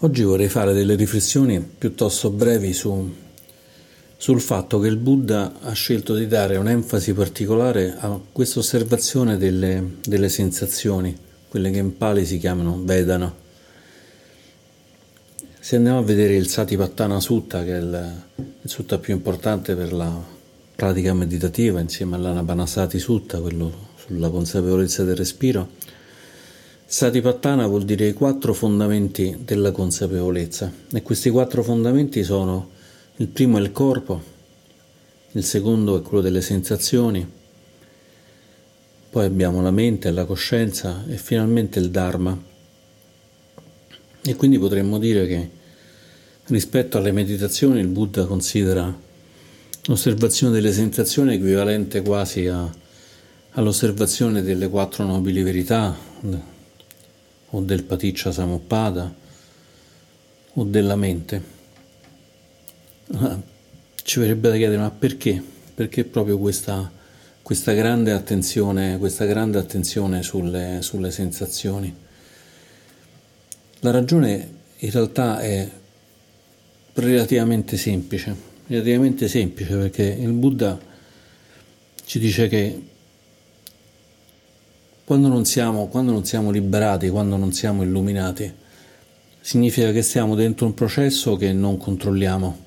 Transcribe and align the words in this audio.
Oggi 0.00 0.22
vorrei 0.22 0.48
fare 0.48 0.72
delle 0.72 0.96
riflessioni 0.96 1.60
piuttosto 1.60 2.28
brevi 2.28 2.72
su, 2.72 3.14
sul 4.16 4.40
fatto 4.40 4.80
che 4.80 4.88
il 4.88 4.96
Buddha 4.96 5.54
ha 5.60 5.72
scelto 5.72 6.16
di 6.16 6.26
dare 6.26 6.56
un'enfasi 6.56 7.12
particolare 7.14 7.94
a 7.96 8.20
questa 8.32 8.58
osservazione 8.58 9.38
delle, 9.38 9.98
delle 10.04 10.28
sensazioni, 10.28 11.16
quelle 11.48 11.70
che 11.70 11.78
in 11.78 11.96
Pali 11.96 12.26
si 12.26 12.38
chiamano 12.38 12.82
Vedana. 12.82 13.32
Se 15.60 15.76
andiamo 15.76 15.98
a 15.98 16.02
vedere 16.02 16.34
il 16.34 16.48
Satipattana 16.48 17.20
Sutta, 17.20 17.62
che 17.62 17.76
è 17.76 17.78
il, 17.78 18.22
il 18.62 18.68
sutta 18.68 18.98
più 18.98 19.14
importante 19.14 19.76
per 19.76 19.92
la 19.92 20.12
pratica 20.74 21.14
meditativa, 21.14 21.78
insieme 21.78 22.16
all'Anapanasati 22.16 22.98
Sutta, 22.98 23.40
quello 23.40 23.92
sulla 24.04 24.28
consapevolezza 24.28 25.04
del 25.04 25.16
respiro, 25.16 25.68
Satipattana 26.94 27.66
vuol 27.66 27.84
dire 27.84 28.06
i 28.06 28.12
quattro 28.12 28.54
fondamenti 28.54 29.38
della 29.40 29.72
consapevolezza 29.72 30.72
e 30.92 31.02
questi 31.02 31.28
quattro 31.28 31.64
fondamenti 31.64 32.22
sono 32.22 32.70
il 33.16 33.26
primo 33.26 33.58
è 33.58 33.60
il 33.60 33.72
corpo, 33.72 34.22
il 35.32 35.42
secondo 35.42 35.98
è 35.98 36.02
quello 36.02 36.22
delle 36.22 36.40
sensazioni, 36.40 37.28
poi 39.10 39.24
abbiamo 39.24 39.60
la 39.60 39.72
mente, 39.72 40.12
la 40.12 40.24
coscienza 40.24 41.02
e 41.08 41.16
finalmente 41.16 41.80
il 41.80 41.90
Dharma. 41.90 42.40
E 44.22 44.36
quindi 44.36 44.60
potremmo 44.60 45.00
dire 45.00 45.26
che 45.26 45.50
rispetto 46.44 46.96
alle 46.96 47.10
meditazioni 47.10 47.80
il 47.80 47.88
Buddha 47.88 48.24
considera 48.24 48.96
l'osservazione 49.86 50.52
delle 50.52 50.72
sensazioni 50.72 51.34
equivalente 51.34 52.02
quasi 52.02 52.46
a, 52.46 52.72
all'osservazione 53.50 54.42
delle 54.42 54.68
quattro 54.68 55.04
nobili 55.04 55.42
verità 55.42 56.52
o 57.54 57.60
del 57.60 57.84
paticcia 57.84 58.32
samuppada 58.32 59.14
o 60.54 60.64
della 60.64 60.96
mente. 60.96 61.52
Ci 64.02 64.20
verrebbe 64.20 64.48
da 64.48 64.56
chiedere 64.56 64.80
ma 64.80 64.90
perché? 64.90 65.42
Perché 65.74 66.04
proprio 66.04 66.38
questa, 66.38 66.90
questa 67.42 67.72
grande 67.72 68.12
attenzione, 68.12 68.98
questa 68.98 69.24
grande 69.24 69.58
attenzione 69.58 70.22
sulle, 70.22 70.78
sulle 70.82 71.10
sensazioni? 71.10 71.94
La 73.80 73.90
ragione 73.90 74.48
in 74.76 74.90
realtà 74.90 75.40
è 75.40 75.68
relativamente 76.94 77.76
semplice, 77.76 78.34
relativamente 78.66 79.28
semplice 79.28 79.76
perché 79.76 80.04
il 80.04 80.32
Buddha 80.32 80.78
ci 82.04 82.18
dice 82.18 82.48
che 82.48 82.82
quando 85.04 85.28
non 85.28 85.44
siamo, 85.44 85.88
quando 85.88 86.12
non 86.12 86.24
siamo 86.24 86.50
liberati, 86.50 87.10
quando 87.10 87.36
non 87.36 87.52
siamo 87.52 87.82
illuminati, 87.82 88.50
significa 89.40 89.92
che 89.92 90.00
stiamo 90.00 90.34
dentro 90.34 90.64
un 90.64 90.72
processo 90.72 91.36
che 91.36 91.52
non 91.52 91.76
controlliamo. 91.76 92.62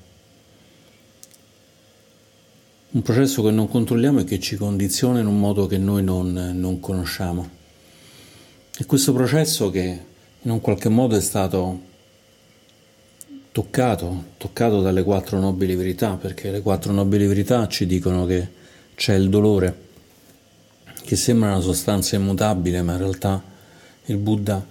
Un 2.90 3.02
processo 3.02 3.42
che 3.42 3.50
non 3.50 3.68
controlliamo 3.68 4.20
e 4.20 4.24
che 4.24 4.38
ci 4.38 4.56
condiziona 4.56 5.18
in 5.18 5.26
un 5.26 5.38
modo 5.38 5.66
che 5.66 5.78
noi 5.78 6.04
non, 6.04 6.52
non 6.54 6.78
conosciamo. 6.78 7.56
E 8.78 8.86
questo 8.86 9.12
processo 9.12 9.70
che 9.70 10.04
in 10.40 10.50
un 10.50 10.60
qualche 10.60 10.88
modo 10.88 11.16
è 11.16 11.20
stato 11.20 11.80
toccato, 13.50 14.24
toccato 14.36 14.80
dalle 14.80 15.02
quattro 15.02 15.40
nobili 15.40 15.74
verità, 15.74 16.14
perché 16.14 16.52
le 16.52 16.62
quattro 16.62 16.92
nobili 16.92 17.26
verità 17.26 17.66
ci 17.66 17.86
dicono 17.86 18.24
che 18.24 18.48
c'è 18.94 19.14
il 19.14 19.28
dolore, 19.28 19.86
che 21.08 21.16
sembra 21.16 21.52
una 21.52 21.62
sostanza 21.62 22.16
immutabile, 22.16 22.82
ma 22.82 22.92
in 22.92 22.98
realtà 22.98 23.42
il 24.04 24.18
Buddha 24.18 24.62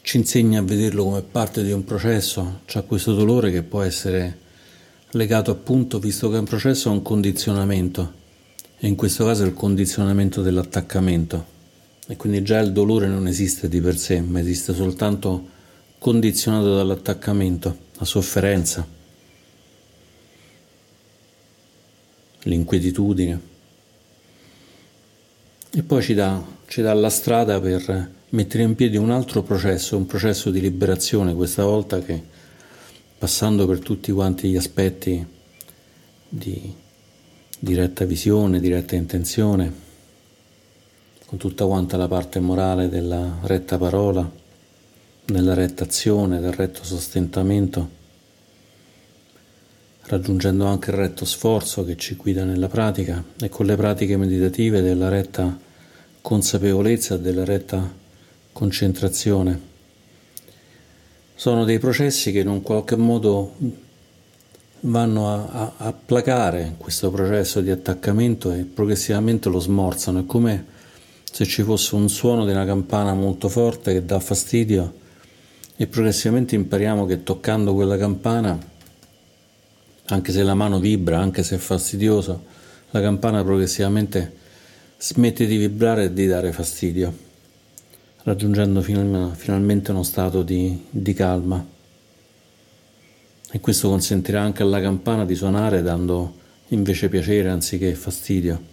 ci 0.00 0.16
insegna 0.16 0.60
a 0.60 0.62
vederlo 0.62 1.04
come 1.04 1.20
parte 1.20 1.62
di 1.62 1.72
un 1.72 1.84
processo, 1.84 2.60
c'è 2.64 2.86
questo 2.86 3.12
dolore 3.12 3.50
che 3.50 3.62
può 3.62 3.82
essere 3.82 4.38
legato 5.10 5.50
appunto, 5.50 5.98
visto 5.98 6.30
che 6.30 6.36
è 6.36 6.38
un 6.38 6.46
processo, 6.46 6.88
a 6.88 6.92
un 6.92 7.02
condizionamento, 7.02 8.12
e 8.78 8.88
in 8.88 8.94
questo 8.94 9.26
caso 9.26 9.42
è 9.42 9.46
il 9.46 9.52
condizionamento 9.52 10.40
dell'attaccamento. 10.40 11.44
E 12.06 12.16
quindi 12.16 12.42
già 12.42 12.58
il 12.58 12.72
dolore 12.72 13.06
non 13.06 13.26
esiste 13.26 13.68
di 13.68 13.82
per 13.82 13.98
sé, 13.98 14.22
ma 14.22 14.40
esiste 14.40 14.72
soltanto 14.72 15.48
condizionato 15.98 16.76
dall'attaccamento, 16.76 17.76
la 17.98 18.06
sofferenza, 18.06 18.86
l'inquietudine. 22.44 23.50
E 25.74 25.82
poi 25.82 26.02
ci 26.02 26.12
dà, 26.12 26.44
ci 26.66 26.82
dà 26.82 26.92
la 26.92 27.08
strada 27.08 27.58
per 27.58 28.10
mettere 28.30 28.62
in 28.62 28.74
piedi 28.74 28.98
un 28.98 29.10
altro 29.10 29.42
processo, 29.42 29.96
un 29.96 30.04
processo 30.04 30.50
di 30.50 30.60
liberazione, 30.60 31.34
questa 31.34 31.64
volta 31.64 31.98
che 32.00 32.22
passando 33.16 33.66
per 33.66 33.78
tutti 33.78 34.12
quanti 34.12 34.50
gli 34.50 34.56
aspetti 34.56 35.26
di 36.28 36.74
diretta 37.58 38.04
visione, 38.04 38.60
diretta 38.60 38.96
intenzione, 38.96 39.72
con 41.24 41.38
tutta 41.38 41.64
quanta 41.64 41.96
la 41.96 42.08
parte 42.08 42.38
morale 42.38 42.90
della 42.90 43.38
retta 43.44 43.78
parola, 43.78 44.30
della 45.24 45.54
retta 45.54 45.84
azione, 45.84 46.40
del 46.40 46.52
retto 46.52 46.84
sostentamento, 46.84 47.88
raggiungendo 50.06 50.66
anche 50.66 50.90
il 50.90 50.96
retto 50.96 51.24
sforzo 51.24 51.84
che 51.84 51.96
ci 51.96 52.16
guida 52.16 52.44
nella 52.44 52.68
pratica 52.68 53.22
e 53.40 53.48
con 53.48 53.66
le 53.66 53.76
pratiche 53.76 54.16
meditative 54.16 54.82
della 54.82 55.08
retta 55.08 55.58
consapevolezza, 56.20 57.16
della 57.16 57.44
retta 57.44 57.92
concentrazione. 58.52 59.70
Sono 61.34 61.64
dei 61.64 61.78
processi 61.78 62.30
che 62.30 62.40
in 62.40 62.48
un 62.48 62.62
qualche 62.62 62.96
modo 62.96 63.54
vanno 64.80 65.28
a, 65.28 65.48
a, 65.48 65.72
a 65.78 65.92
placare 65.92 66.74
questo 66.76 67.10
processo 67.10 67.60
di 67.60 67.70
attaccamento 67.70 68.52
e 68.52 68.64
progressivamente 68.64 69.48
lo 69.48 69.58
smorzano. 69.58 70.20
È 70.20 70.26
come 70.26 70.66
se 71.30 71.46
ci 71.46 71.62
fosse 71.62 71.94
un 71.94 72.08
suono 72.08 72.44
di 72.44 72.50
una 72.50 72.64
campana 72.64 73.14
molto 73.14 73.48
forte 73.48 73.92
che 73.92 74.04
dà 74.04 74.20
fastidio 74.20 75.00
e 75.76 75.86
progressivamente 75.86 76.54
impariamo 76.54 77.06
che 77.06 77.22
toccando 77.22 77.74
quella 77.74 77.96
campana, 77.96 78.58
anche 80.06 80.32
se 80.32 80.42
la 80.42 80.54
mano 80.54 80.78
vibra, 80.78 81.18
anche 81.18 81.42
se 81.42 81.56
è 81.56 81.58
fastidioso, 81.58 82.44
la 82.90 83.00
campana 83.00 83.42
progressivamente 83.42 84.40
smette 84.98 85.46
di 85.46 85.56
vibrare 85.56 86.04
e 86.04 86.12
di 86.12 86.26
dare 86.26 86.52
fastidio, 86.52 87.16
raggiungendo 88.22 88.82
finalmente 88.82 89.90
uno 89.90 90.02
stato 90.02 90.42
di, 90.42 90.86
di 90.90 91.14
calma. 91.14 91.64
E 93.50 93.60
questo 93.60 93.88
consentirà 93.88 94.40
anche 94.40 94.62
alla 94.62 94.80
campana 94.80 95.24
di 95.24 95.34
suonare 95.34 95.82
dando 95.82 96.38
invece 96.68 97.08
piacere 97.08 97.50
anziché 97.50 97.94
fastidio 97.94 98.70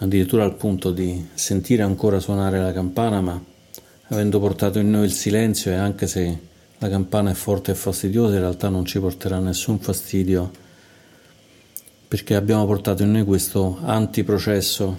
addirittura 0.00 0.44
al 0.44 0.54
punto 0.54 0.92
di 0.92 1.28
sentire 1.34 1.82
ancora 1.82 2.20
suonare 2.20 2.58
la 2.58 2.72
campana, 2.72 3.20
ma 3.20 3.42
avendo 4.08 4.40
portato 4.40 4.78
in 4.78 4.90
noi 4.90 5.04
il 5.04 5.12
silenzio 5.12 5.70
e 5.70 5.74
anche 5.74 6.06
se 6.06 6.38
la 6.82 6.88
campana 6.88 7.30
è 7.30 7.34
forte 7.34 7.72
e 7.72 7.74
fastidiosa, 7.74 8.34
in 8.34 8.40
realtà 8.40 8.70
non 8.70 8.86
ci 8.86 8.98
porterà 8.98 9.38
nessun 9.38 9.78
fastidio, 9.80 10.50
perché 12.08 12.34
abbiamo 12.34 12.64
portato 12.64 13.02
in 13.02 13.12
noi 13.12 13.24
questo 13.24 13.78
antiprocesso, 13.82 14.98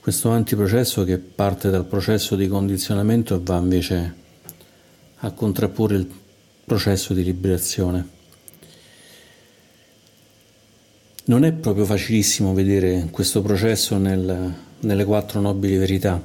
questo 0.00 0.30
antiprocesso 0.30 1.04
che 1.04 1.18
parte 1.18 1.70
dal 1.70 1.84
processo 1.84 2.34
di 2.34 2.48
condizionamento 2.48 3.36
e 3.36 3.40
va 3.40 3.56
invece 3.58 4.14
a 5.18 5.30
contrapporre 5.30 5.96
il 5.96 6.10
processo 6.64 7.14
di 7.14 7.22
liberazione. 7.22 8.08
Non 11.26 11.44
è 11.44 11.52
proprio 11.52 11.84
facilissimo 11.84 12.52
vedere 12.52 13.08
questo 13.12 13.42
processo 13.42 13.96
nel, 13.96 14.52
nelle 14.80 15.04
quattro 15.04 15.40
nobili 15.40 15.76
verità. 15.76 16.20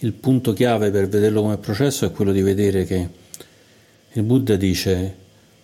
Il 0.00 0.12
punto 0.12 0.52
chiave 0.52 0.90
per 0.90 1.08
vederlo 1.08 1.40
come 1.40 1.56
processo 1.56 2.04
è 2.04 2.12
quello 2.12 2.30
di 2.30 2.42
vedere 2.42 2.84
che 2.84 3.19
il 4.12 4.22
Buddha 4.22 4.56
dice 4.56 5.16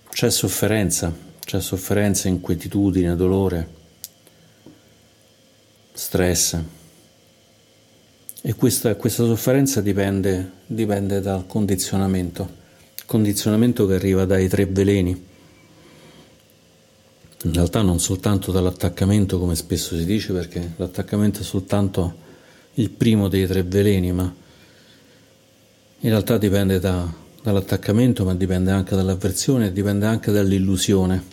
c'è 0.09 0.31
sofferenza, 0.31 1.15
c'è 1.45 1.61
sofferenza, 1.61 2.29
inquietudine, 2.29 3.17
dolore, 3.17 3.69
stress. 5.93 6.59
E 8.43 8.55
questa, 8.55 8.95
questa 8.95 9.25
sofferenza 9.25 9.81
dipende, 9.81 10.53
dipende 10.67 11.21
dal 11.21 11.47
condizionamento, 11.47 12.49
condizionamento 13.07 13.87
che 13.87 13.95
arriva 13.95 14.25
dai 14.25 14.49
tre 14.49 14.67
veleni 14.67 15.35
in 17.47 17.53
realtà 17.53 17.83
non 17.83 18.01
soltanto 18.01 18.51
dall'attaccamento 18.51 19.39
come 19.39 19.55
spesso 19.55 19.97
si 19.97 20.05
dice 20.05 20.33
perché 20.33 20.73
l'attaccamento 20.77 21.41
è 21.41 21.45
soltanto 21.45 22.25
il 22.75 22.91
primo 22.91 23.29
dei 23.29 23.47
tre 23.47 23.63
veleni 23.63 24.11
ma 24.13 24.35
in 26.01 26.09
realtà 26.11 26.39
dipende 26.39 26.81
da, 26.81 27.07
dall'attaccamento 27.51 28.25
ma 28.25 28.35
dipende 28.35 28.71
anche 28.71 28.95
dall'avversione 28.95 29.73
dipende 29.73 30.07
anche 30.07 30.33
dall'illusione 30.33 31.25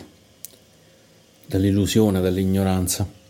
dall'illusione, 1.46 2.20
dall'ignoranza 2.20 3.22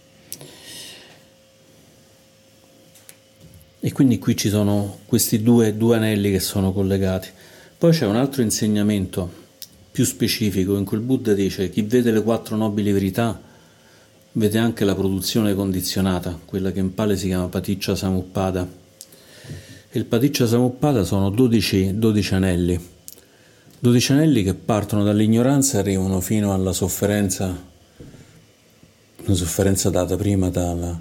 E 3.87 3.93
quindi 3.93 4.19
qui 4.19 4.35
ci 4.35 4.49
sono 4.49 5.01
questi 5.05 5.43
due, 5.43 5.77
due 5.77 5.97
anelli 5.97 6.31
che 6.31 6.41
sono 6.41 6.73
collegati. 6.73 7.29
Poi 7.77 7.93
c'è 7.93 8.07
un 8.07 8.17
altro 8.17 8.41
insegnamento 8.41 9.31
più 9.91 10.07
specifico 10.07 10.79
in 10.79 10.87
cui 10.87 10.97
il 10.97 11.03
Buddha 11.03 11.35
dice 11.35 11.69
chi 11.69 11.83
vede 11.83 12.11
le 12.11 12.23
quattro 12.23 12.57
nobili 12.57 12.93
verità 12.93 13.39
vede 14.33 14.59
anche 14.59 14.87
la 14.87 14.95
produzione 14.95 15.55
condizionata, 15.55 16.41
quella 16.47 16.73
che 16.73 16.79
in 16.81 16.95
Pale 16.95 17.15
si 17.19 17.27
chiama 17.27 17.49
Paticcia 17.49 17.95
Samuppada. 17.95 18.84
Il 19.97 20.07
Paticcia 20.07 20.49
Samuppada 20.49 21.05
sono 21.05 21.31
12, 21.31 22.01
12 22.01 22.35
anelli, 22.35 22.81
12 23.79 24.11
anelli 24.11 24.43
che 24.43 24.55
partono 24.55 25.05
dall'ignoranza 25.05 25.77
e 25.77 25.81
arrivano 25.83 26.21
fino 26.21 26.53
alla 26.53 26.73
sofferenza, 26.73 27.57
una 29.25 29.35
sofferenza 29.37 29.91
data 29.91 30.17
prima 30.17 30.51
dalla, 30.51 31.01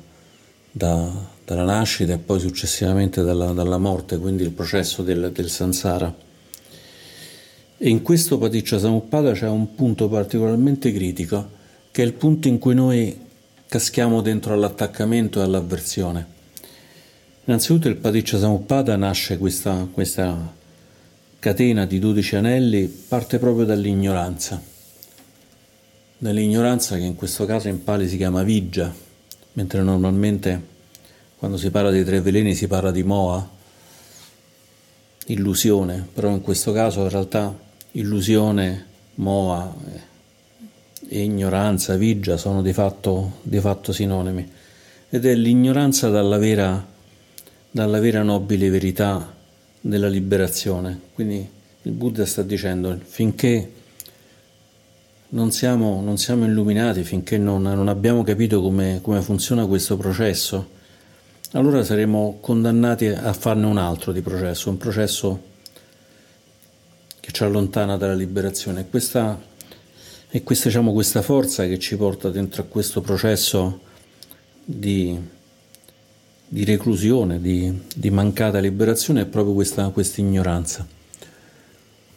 da, 0.70 1.12
dalla 1.44 1.64
nascita 1.64 2.14
e 2.14 2.20
poi 2.20 2.40
successivamente 2.40 3.24
dalla, 3.24 3.52
dalla, 3.52 3.80
morte, 3.80 4.20
quindi 4.20 4.44
il 4.44 4.52
processo 4.52 5.02
del, 5.02 5.32
del 5.32 5.50
sansara. 5.50 6.16
E 7.76 7.90
in 7.90 8.04
questo 8.04 8.38
Paticcia 8.38 8.78
Samuppada 8.78 9.32
c'è 9.32 9.48
un 9.48 9.74
punto 9.74 10.08
particolarmente 10.08 10.94
critico, 10.94 11.50
che 11.90 12.04
è 12.04 12.06
il 12.06 12.14
punto 12.14 12.48
in 12.48 12.60
cui 12.60 12.76
noi 12.76 13.20
caschiamo 13.68 14.22
dentro 14.22 14.54
all'attaccamento 14.54 15.40
e 15.40 15.44
all'avversione. 15.46 16.33
Innanzitutto 17.46 17.90
il 17.90 17.98
Paticcia 17.98 18.38
Samuppada 18.38 18.96
nasce 18.96 19.38
questa, 19.38 19.86
questa 19.92 20.54
catena 21.40 21.86
di 21.86 22.00
12 22.00 22.38
anelli, 22.38 22.88
parte 22.88 23.38
proprio 23.38 23.66
dall'ignoranza. 23.66 24.62
Dall'ignoranza 26.18 26.96
che 26.96 27.04
in 27.04 27.16
questo 27.16 27.46
caso 27.46 27.68
in 27.68 27.84
Pali 27.84 28.08
si 28.08 28.16
chiama 28.16 28.44
Vigia, 28.44 28.94
mentre 29.54 29.82
normalmente 29.82 30.68
quando 31.38 31.58
si 31.58 31.70
parla 31.70 31.90
dei 31.90 32.06
tre 32.06 32.22
veleni 32.22 32.56
si 32.56 32.68
parla 32.68 32.92
di 32.92 33.04
Moa, 33.04 33.46
illusione, 35.26 36.08
però 36.14 36.30
in 36.30 36.40
questo 36.40 36.72
caso 36.72 37.02
in 37.02 37.10
realtà 37.10 37.54
illusione, 37.92 38.86
Moa 39.16 39.76
e 41.10 41.22
ignoranza, 41.22 41.98
Vigia 41.98 42.38
sono 42.38 42.62
di 42.62 42.72
fatto, 42.72 43.40
di 43.42 43.60
fatto 43.60 43.92
sinonimi 43.92 44.50
ed 45.10 45.26
è 45.26 45.36
l'ignoranza 45.36 46.08
dalla 46.08 46.38
vera 46.38 46.92
dalla 47.74 48.00
vera 48.00 48.22
nobile 48.22 48.70
verità 48.70 49.34
della 49.82 50.08
liberazione. 50.08 51.00
Quindi 51.16 51.50
il 51.82 51.92
Buddha 51.92 52.24
sta 52.24 52.44
dicendo 52.44 52.96
finché 53.04 53.72
non 55.30 55.52
siamo, 55.52 56.00
non 56.00 56.20
siamo 56.20 56.46
illuminati, 56.46 57.04
finché 57.04 57.40
non, 57.40 57.64
non 57.64 57.88
abbiamo 57.88 58.24
capito 58.24 58.62
come, 58.62 59.00
come, 59.02 59.22
funziona 59.22 59.66
questo 59.66 59.98
processo, 59.98 60.70
allora 61.54 61.84
saremo 61.84 62.38
condannati 62.42 63.08
a 63.08 63.34
farne 63.34 63.66
un 63.66 63.80
altro 63.80 64.12
di 64.12 64.22
processo, 64.22 64.70
un 64.70 64.78
processo 64.78 65.42
che 67.20 67.32
ci 67.32 67.44
allontana 67.44 67.98
dalla 67.98 68.14
liberazione. 68.14 68.82
E 68.82 68.86
questa, 68.88 69.42
e 70.30 70.44
questa, 70.44 70.68
diciamo, 70.68 70.94
questa 70.94 71.24
forza 71.24 71.66
che 71.66 71.80
ci 71.80 71.98
porta 71.98 72.30
dentro 72.30 72.62
a 72.62 72.66
questo 72.66 73.02
processo 73.02 73.80
di 74.64 75.42
di 76.54 76.66
reclusione, 76.66 77.42
di, 77.42 77.82
di, 77.96 78.12
mancata 78.12 78.60
liberazione 78.60 79.22
è 79.22 79.26
proprio 79.26 79.56
questa, 79.56 79.90
questa 79.90 80.22
ignoranza, 80.22 80.86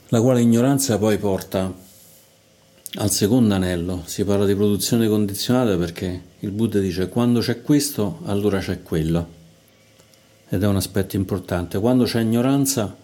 la 0.08 0.20
quale 0.20 0.42
ignoranza 0.42 0.98
poi 0.98 1.16
porta 1.16 1.72
al 2.96 3.10
secondo 3.10 3.54
anello. 3.54 4.02
Si 4.04 4.24
parla 4.24 4.44
di 4.44 4.54
produzione 4.54 5.08
condizionata 5.08 5.78
perché 5.78 6.22
il 6.40 6.50
Buddha 6.50 6.80
dice 6.80 7.08
quando 7.08 7.40
c'è 7.40 7.62
questo, 7.62 8.20
allora 8.26 8.58
c'è 8.58 8.82
quello. 8.82 9.26
Ed 10.50 10.62
è 10.62 10.66
un 10.66 10.76
aspetto 10.76 11.16
importante. 11.16 11.78
Quando 11.78 12.04
c'è 12.04 12.20
ignoranza, 12.20 12.94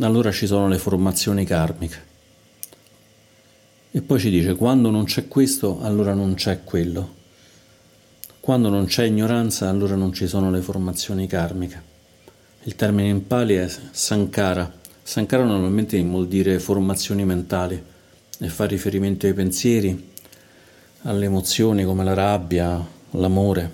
allora 0.00 0.32
ci 0.32 0.48
sono 0.48 0.66
le 0.66 0.78
formazioni 0.78 1.44
karmiche. 1.44 2.02
E 3.92 4.00
poi 4.02 4.18
ci 4.18 4.28
dice 4.28 4.56
quando 4.56 4.90
non 4.90 5.04
c'è 5.04 5.28
questo, 5.28 5.80
allora 5.82 6.14
non 6.14 6.34
c'è 6.34 6.64
quello. 6.64 7.22
Quando 8.44 8.68
non 8.68 8.84
c'è 8.84 9.04
ignoranza, 9.04 9.70
allora 9.70 9.94
non 9.94 10.12
ci 10.12 10.26
sono 10.26 10.50
le 10.50 10.60
formazioni 10.60 11.26
karmiche. 11.26 11.80
Il 12.64 12.76
termine 12.76 13.08
in 13.08 13.26
pali 13.26 13.54
è 13.54 13.66
sankara. 13.90 14.70
Sankara 15.02 15.44
normalmente 15.44 15.98
vuol 16.02 16.28
dire 16.28 16.58
formazioni 16.58 17.24
mentali 17.24 17.82
e 18.38 18.48
fa 18.48 18.66
riferimento 18.66 19.24
ai 19.24 19.32
pensieri, 19.32 20.10
alle 21.04 21.24
emozioni 21.24 21.84
come 21.84 22.04
la 22.04 22.12
rabbia, 22.12 22.86
l'amore, 23.12 23.70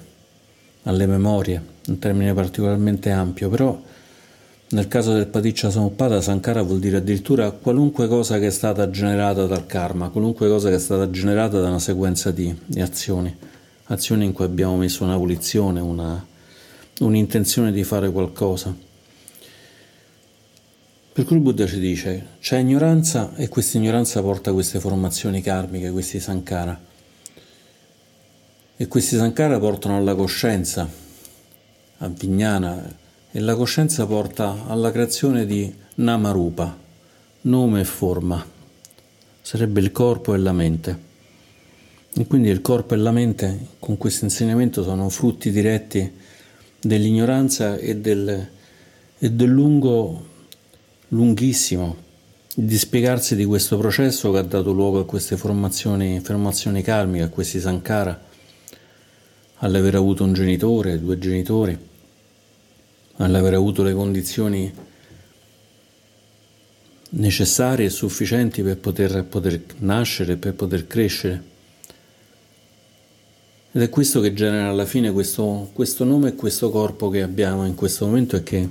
alle 0.84 1.06
memorie, 1.06 1.60
un 1.88 1.98
termine 1.98 2.32
particolarmente 2.32 3.10
ampio, 3.10 3.48
però 3.48 3.76
nel 4.68 4.86
caso 4.86 5.12
del 5.12 5.26
Paticcia 5.26 5.68
Samuppada, 5.70 6.20
Sankara 6.20 6.62
vuol 6.62 6.78
dire 6.78 6.98
addirittura 6.98 7.50
qualunque 7.50 8.06
cosa 8.06 8.38
che 8.38 8.46
è 8.46 8.50
stata 8.50 8.88
generata 8.88 9.46
dal 9.46 9.66
karma, 9.66 10.10
qualunque 10.10 10.46
cosa 10.46 10.68
che 10.68 10.76
è 10.76 10.78
stata 10.78 11.10
generata 11.10 11.58
da 11.58 11.66
una 11.66 11.80
sequenza 11.80 12.30
di, 12.30 12.56
di 12.66 12.80
azioni 12.80 13.36
azioni 13.90 14.24
in 14.24 14.32
cui 14.32 14.44
abbiamo 14.44 14.76
messo 14.76 15.04
una 15.04 15.16
volizione, 15.16 15.80
una, 15.80 16.24
un'intenzione 17.00 17.72
di 17.72 17.84
fare 17.84 18.10
qualcosa. 18.10 18.74
Per 21.12 21.24
cui 21.24 21.36
il 21.36 21.42
Buddha 21.42 21.66
ci 21.66 21.80
dice, 21.80 22.26
c'è 22.40 22.58
ignoranza 22.58 23.34
e 23.34 23.48
questa 23.48 23.78
ignoranza 23.78 24.22
porta 24.22 24.50
a 24.50 24.52
queste 24.52 24.78
formazioni 24.78 25.42
karmiche, 25.42 25.90
questi 25.90 26.20
sankara. 26.20 26.88
E 28.76 28.88
questi 28.88 29.16
sankara 29.16 29.58
portano 29.58 29.96
alla 29.96 30.14
coscienza, 30.14 30.88
a 31.98 32.08
Vignana, 32.08 32.96
e 33.32 33.40
la 33.40 33.54
coscienza 33.54 34.06
porta 34.06 34.66
alla 34.66 34.90
creazione 34.90 35.46
di 35.46 35.72
Namarupa, 35.96 36.78
nome 37.42 37.80
e 37.80 37.84
forma. 37.84 38.42
Sarebbe 39.42 39.80
il 39.80 39.92
corpo 39.92 40.34
e 40.34 40.38
la 40.38 40.52
mente. 40.52 41.09
E 42.12 42.26
quindi 42.26 42.48
il 42.48 42.60
corpo 42.60 42.94
e 42.94 42.96
la 42.96 43.12
mente 43.12 43.66
con 43.78 43.96
questo 43.96 44.24
insegnamento 44.24 44.82
sono 44.82 45.08
frutti 45.08 45.50
diretti 45.50 46.10
dell'ignoranza 46.80 47.76
e 47.76 47.96
del, 47.96 48.48
e 49.18 49.30
del 49.30 49.48
lungo, 49.48 50.26
lunghissimo 51.08 52.08
dispiegarsi 52.54 53.36
di 53.36 53.44
questo 53.44 53.78
processo 53.78 54.32
che 54.32 54.38
ha 54.38 54.42
dato 54.42 54.72
luogo 54.72 55.00
a 55.00 55.06
queste 55.06 55.36
formazioni, 55.36 56.20
formazioni 56.20 56.82
karmiche, 56.82 57.24
a 57.24 57.28
questi 57.28 57.60
sankara, 57.60 58.28
all'aver 59.56 59.94
avuto 59.94 60.24
un 60.24 60.32
genitore, 60.32 60.98
due 60.98 61.18
genitori, 61.18 61.78
all'aver 63.16 63.54
avuto 63.54 63.82
le 63.82 63.92
condizioni 63.92 64.72
necessarie 67.10 67.86
e 67.86 67.90
sufficienti 67.90 68.62
per 68.62 68.78
poter, 68.78 69.24
poter 69.24 69.62
nascere, 69.78 70.36
per 70.36 70.54
poter 70.54 70.86
crescere. 70.86 71.48
Ed 73.72 73.82
è 73.82 73.88
questo 73.88 74.20
che 74.20 74.34
genera 74.34 74.68
alla 74.68 74.84
fine 74.84 75.12
questo, 75.12 75.70
questo 75.72 76.02
nome 76.02 76.30
e 76.30 76.34
questo 76.34 76.70
corpo 76.70 77.08
che 77.08 77.22
abbiamo 77.22 77.64
in 77.66 77.76
questo 77.76 78.04
momento 78.04 78.34
e 78.34 78.42
che 78.42 78.68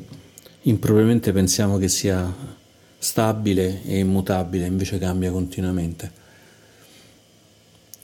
impropriamente 0.64 1.32
pensiamo 1.32 1.78
che 1.78 1.88
sia 1.88 2.36
stabile 2.98 3.82
e 3.86 4.00
immutabile, 4.00 4.66
invece 4.66 4.98
cambia 4.98 5.32
continuamente. 5.32 6.12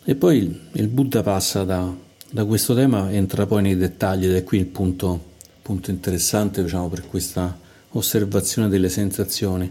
E 0.06 0.16
poi 0.16 0.70
il 0.72 0.88
Buddha 0.88 1.22
passa 1.22 1.66
da, 1.66 1.94
da 2.32 2.46
questo 2.46 2.74
tema, 2.74 3.12
entra 3.12 3.46
poi 3.46 3.64
nei 3.64 3.75
dettagli 3.75 4.24
ed 4.24 4.34
è 4.34 4.46
qui 4.46 4.60
il 4.60 4.68
punto, 4.68 5.22
punto 5.62 5.92
interessante 5.92 6.64
diciamo, 6.64 6.88
per 6.88 7.06
questa 7.08 7.60
osservazione 7.90 8.70
delle 8.70 8.88
sensazioni. 8.88 9.70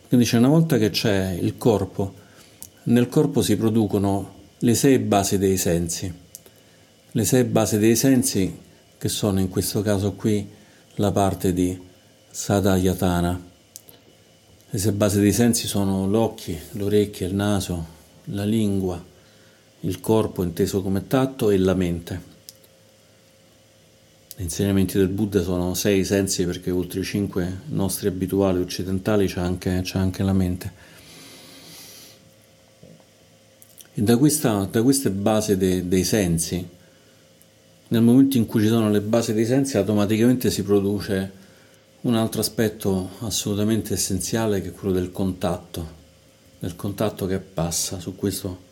Perché 0.00 0.16
dice 0.16 0.38
una 0.38 0.48
volta 0.48 0.78
che 0.78 0.88
c'è 0.88 1.36
il 1.38 1.58
corpo, 1.58 2.14
nel 2.84 3.10
corpo 3.10 3.42
si 3.42 3.58
producono 3.58 4.32
le 4.60 4.74
sei 4.74 4.98
basi 5.00 5.36
dei 5.36 5.58
sensi 5.58 6.24
le 7.16 7.24
sei 7.24 7.44
basi 7.44 7.78
dei 7.78 7.96
sensi, 7.96 8.58
che 8.98 9.08
sono 9.08 9.40
in 9.40 9.48
questo 9.48 9.80
caso 9.80 10.12
qui 10.12 10.46
la 10.96 11.10
parte 11.10 11.54
di 11.54 11.80
Sadayatana. 12.30 13.42
Le 14.68 14.78
sei 14.78 14.92
basi 14.92 15.20
dei 15.20 15.32
sensi 15.32 15.66
sono 15.66 16.06
l'occhio, 16.06 16.58
le 16.72 16.82
orecchie, 16.82 17.28
il 17.28 17.34
naso, 17.34 17.86
la 18.24 18.44
lingua, 18.44 19.02
il 19.80 19.98
corpo 20.00 20.42
inteso 20.42 20.82
come 20.82 21.06
tatto 21.06 21.48
e 21.48 21.56
la 21.56 21.72
mente. 21.72 22.20
Gli 24.36 24.42
insegnamenti 24.42 24.98
del 24.98 25.08
Buddha 25.08 25.42
sono 25.42 25.72
sei 25.72 26.04
sensi 26.04 26.44
perché 26.44 26.70
oltre 26.70 27.00
i 27.00 27.04
cinque 27.04 27.60
nostri 27.68 28.08
abituali 28.08 28.60
occidentali 28.60 29.26
c'è 29.26 29.40
anche, 29.40 29.80
c'è 29.82 29.98
anche 29.98 30.22
la 30.22 30.34
mente. 30.34 30.72
E 33.94 34.02
da, 34.02 34.18
questa, 34.18 34.68
da 34.70 34.82
queste 34.82 35.10
basi 35.10 35.56
de, 35.56 35.88
dei 35.88 36.04
sensi 36.04 36.74
nel 37.88 38.02
momento 38.02 38.36
in 38.36 38.46
cui 38.46 38.62
ci 38.62 38.68
sono 38.68 38.90
le 38.90 39.00
basi 39.00 39.32
dei 39.32 39.46
sensi 39.46 39.76
automaticamente 39.76 40.50
si 40.50 40.62
produce 40.64 41.44
un 42.02 42.14
altro 42.16 42.40
aspetto 42.40 43.10
assolutamente 43.20 43.94
essenziale 43.94 44.60
che 44.60 44.68
è 44.68 44.72
quello 44.72 44.92
del 44.92 45.12
contatto, 45.12 45.88
del 46.58 46.74
contatto 46.76 47.26
che 47.26 47.38
passa. 47.38 47.98
Su 48.00 48.16
questo 48.16 48.64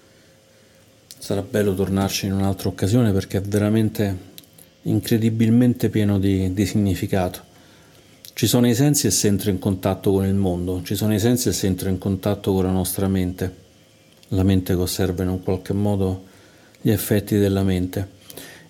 sarà 1.18 1.42
bello 1.42 1.74
tornarci 1.74 2.26
in 2.26 2.32
un'altra 2.32 2.68
occasione 2.68 3.12
perché 3.12 3.38
è 3.38 3.40
veramente 3.40 4.32
incredibilmente 4.82 5.88
pieno 5.90 6.18
di, 6.18 6.52
di 6.52 6.66
significato. 6.66 7.52
Ci 8.32 8.48
sono 8.48 8.68
i 8.68 8.74
sensi 8.74 9.06
e 9.06 9.10
si 9.12 9.28
entra 9.28 9.50
in 9.50 9.60
contatto 9.60 10.10
con 10.10 10.26
il 10.26 10.34
mondo, 10.34 10.82
ci 10.82 10.96
sono 10.96 11.14
i 11.14 11.20
sensi 11.20 11.48
e 11.48 11.52
si 11.52 11.66
entra 11.66 11.88
in 11.88 11.98
contatto 11.98 12.52
con 12.52 12.64
la 12.64 12.72
nostra 12.72 13.06
mente, 13.06 13.54
la 14.28 14.42
mente 14.42 14.74
che 14.74 14.80
osserva 14.80 15.22
in 15.22 15.28
un 15.28 15.42
qualche 15.42 15.72
modo 15.72 16.24
gli 16.80 16.90
effetti 16.90 17.38
della 17.38 17.62
mente. 17.62 18.22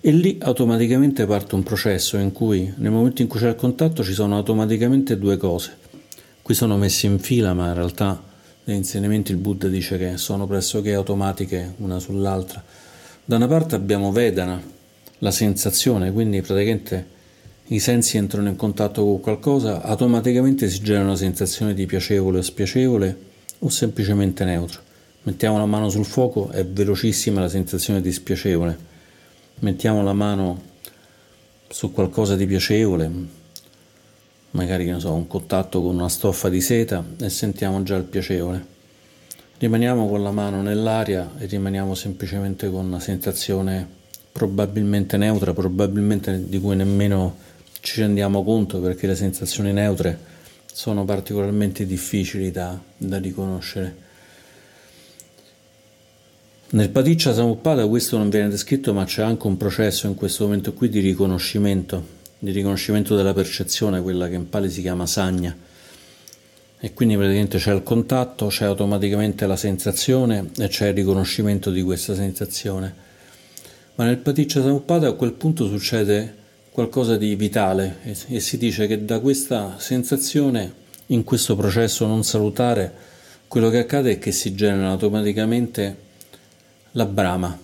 E 0.07 0.11
lì 0.11 0.37
automaticamente 0.39 1.25
parte 1.25 1.55
un 1.55 1.63
processo 1.63 2.17
in 2.17 2.31
cui 2.31 2.71
nel 2.77 2.91
momento 2.91 3.23
in 3.23 3.27
cui 3.27 3.39
c'è 3.39 3.49
il 3.49 3.55
contatto 3.55 4.03
ci 4.03 4.13
sono 4.13 4.35
automaticamente 4.35 5.17
due 5.17 5.35
cose. 5.35 5.75
Qui 6.43 6.53
sono 6.53 6.77
messi 6.77 7.07
in 7.07 7.17
fila, 7.17 7.55
ma 7.55 7.69
in 7.69 7.73
realtà 7.73 8.21
negli 8.65 8.77
insegnamenti 8.77 9.31
il 9.31 9.39
Buddha 9.39 9.67
dice 9.67 9.97
che 9.97 10.17
sono 10.17 10.45
pressoché 10.45 10.93
automatiche 10.93 11.73
una 11.77 11.97
sull'altra. 11.97 12.63
Da 13.25 13.37
una 13.37 13.47
parte 13.47 13.73
abbiamo 13.73 14.11
Vedana, 14.11 14.61
la 15.17 15.31
sensazione, 15.31 16.11
quindi 16.11 16.39
praticamente 16.43 17.07
i 17.69 17.79
sensi 17.79 18.17
entrano 18.17 18.49
in 18.49 18.57
contatto 18.57 19.03
con 19.03 19.19
qualcosa, 19.19 19.81
automaticamente 19.81 20.69
si 20.69 20.81
genera 20.83 21.05
una 21.05 21.15
sensazione 21.15 21.73
di 21.73 21.87
piacevole 21.87 22.37
o 22.37 22.41
spiacevole 22.43 23.17
o 23.57 23.69
semplicemente 23.69 24.45
neutro. 24.45 24.81
Mettiamo 25.23 25.57
la 25.57 25.65
mano 25.65 25.89
sul 25.89 26.05
fuoco, 26.05 26.51
è 26.51 26.63
velocissima 26.63 27.41
la 27.41 27.49
sensazione 27.49 28.01
di 28.01 28.11
spiacevole. 28.11 28.93
Mettiamo 29.59 30.03
la 30.03 30.11
mano 30.11 30.61
su 31.69 31.93
qualcosa 31.93 32.35
di 32.35 32.45
piacevole, 32.45 33.09
magari 34.51 34.93
so, 34.99 35.13
un 35.13 35.27
contatto 35.27 35.81
con 35.81 35.95
una 35.95 36.09
stoffa 36.09 36.49
di 36.49 36.59
seta 36.59 37.03
e 37.21 37.29
sentiamo 37.29 37.81
già 37.81 37.95
il 37.95 38.03
piacevole. 38.03 38.73
Rimaniamo 39.57 40.09
con 40.09 40.21
la 40.21 40.31
mano 40.31 40.61
nell'aria 40.61 41.31
e 41.37 41.45
rimaniamo 41.45 41.95
semplicemente 41.95 42.69
con 42.69 42.85
una 42.85 42.99
sensazione 42.99 43.87
probabilmente 44.29 45.15
neutra, 45.15 45.53
probabilmente 45.53 46.49
di 46.49 46.59
cui 46.59 46.75
nemmeno 46.75 47.37
ci 47.79 48.01
rendiamo 48.01 48.43
conto 48.43 48.81
perché 48.81 49.07
le 49.07 49.15
sensazioni 49.15 49.71
neutre 49.71 50.19
sono 50.65 51.05
particolarmente 51.05 51.85
difficili 51.85 52.51
da, 52.51 52.77
da 52.97 53.19
riconoscere. 53.19 54.03
Nel 56.75 56.89
Paticcia 56.89 57.33
Samuppada 57.33 57.87
questo 57.87 58.17
non 58.17 58.27
viene 58.27 58.49
descritto, 58.49 58.93
ma 58.93 59.05
c'è 59.05 59.21
anche 59.21 59.47
un 59.47 59.55
processo 59.55 60.07
in 60.07 60.15
questo 60.15 60.43
momento 60.43 60.73
qui 60.73 60.89
di 60.89 60.99
riconoscimento, 60.99 62.05
di 62.37 62.51
riconoscimento 62.51 63.15
della 63.15 63.33
percezione, 63.33 64.01
quella 64.01 64.27
che 64.27 64.35
in 64.35 64.49
Pali 64.49 64.69
si 64.69 64.81
chiama 64.81 65.05
sagna. 65.05 65.55
E 66.77 66.93
quindi 66.93 67.15
praticamente 67.15 67.59
c'è 67.59 67.73
il 67.73 67.81
contatto, 67.81 68.47
c'è 68.47 68.65
automaticamente 68.65 69.45
la 69.45 69.55
sensazione 69.55 70.49
e 70.57 70.67
c'è 70.67 70.89
il 70.89 70.95
riconoscimento 70.95 71.71
di 71.71 71.81
questa 71.81 72.13
sensazione. 72.13 72.93
Ma 73.95 74.03
nel 74.03 74.17
Paticcia 74.17 74.61
Samuppada 74.61 75.07
a 75.07 75.13
quel 75.13 75.31
punto 75.31 75.69
succede 75.69 76.35
qualcosa 76.71 77.15
di 77.15 77.37
vitale 77.37 77.99
e, 78.03 78.17
e 78.27 78.39
si 78.41 78.57
dice 78.57 78.85
che 78.85 79.05
da 79.05 79.21
questa 79.21 79.75
sensazione, 79.77 80.73
in 81.05 81.23
questo 81.23 81.55
processo 81.55 82.05
non 82.05 82.25
salutare, 82.25 82.93
quello 83.47 83.69
che 83.69 83.77
accade 83.77 84.11
è 84.11 84.19
che 84.19 84.33
si 84.33 84.53
genera 84.55 84.89
automaticamente 84.89 86.03
la 86.97 87.05
brama 87.05 87.57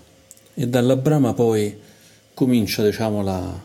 e 0.54 0.68
dalla 0.68 0.98
brama 0.98 1.34
poi 1.34 1.78
comincia 2.34 2.84
diciamo 2.84 3.22
la, 3.24 3.60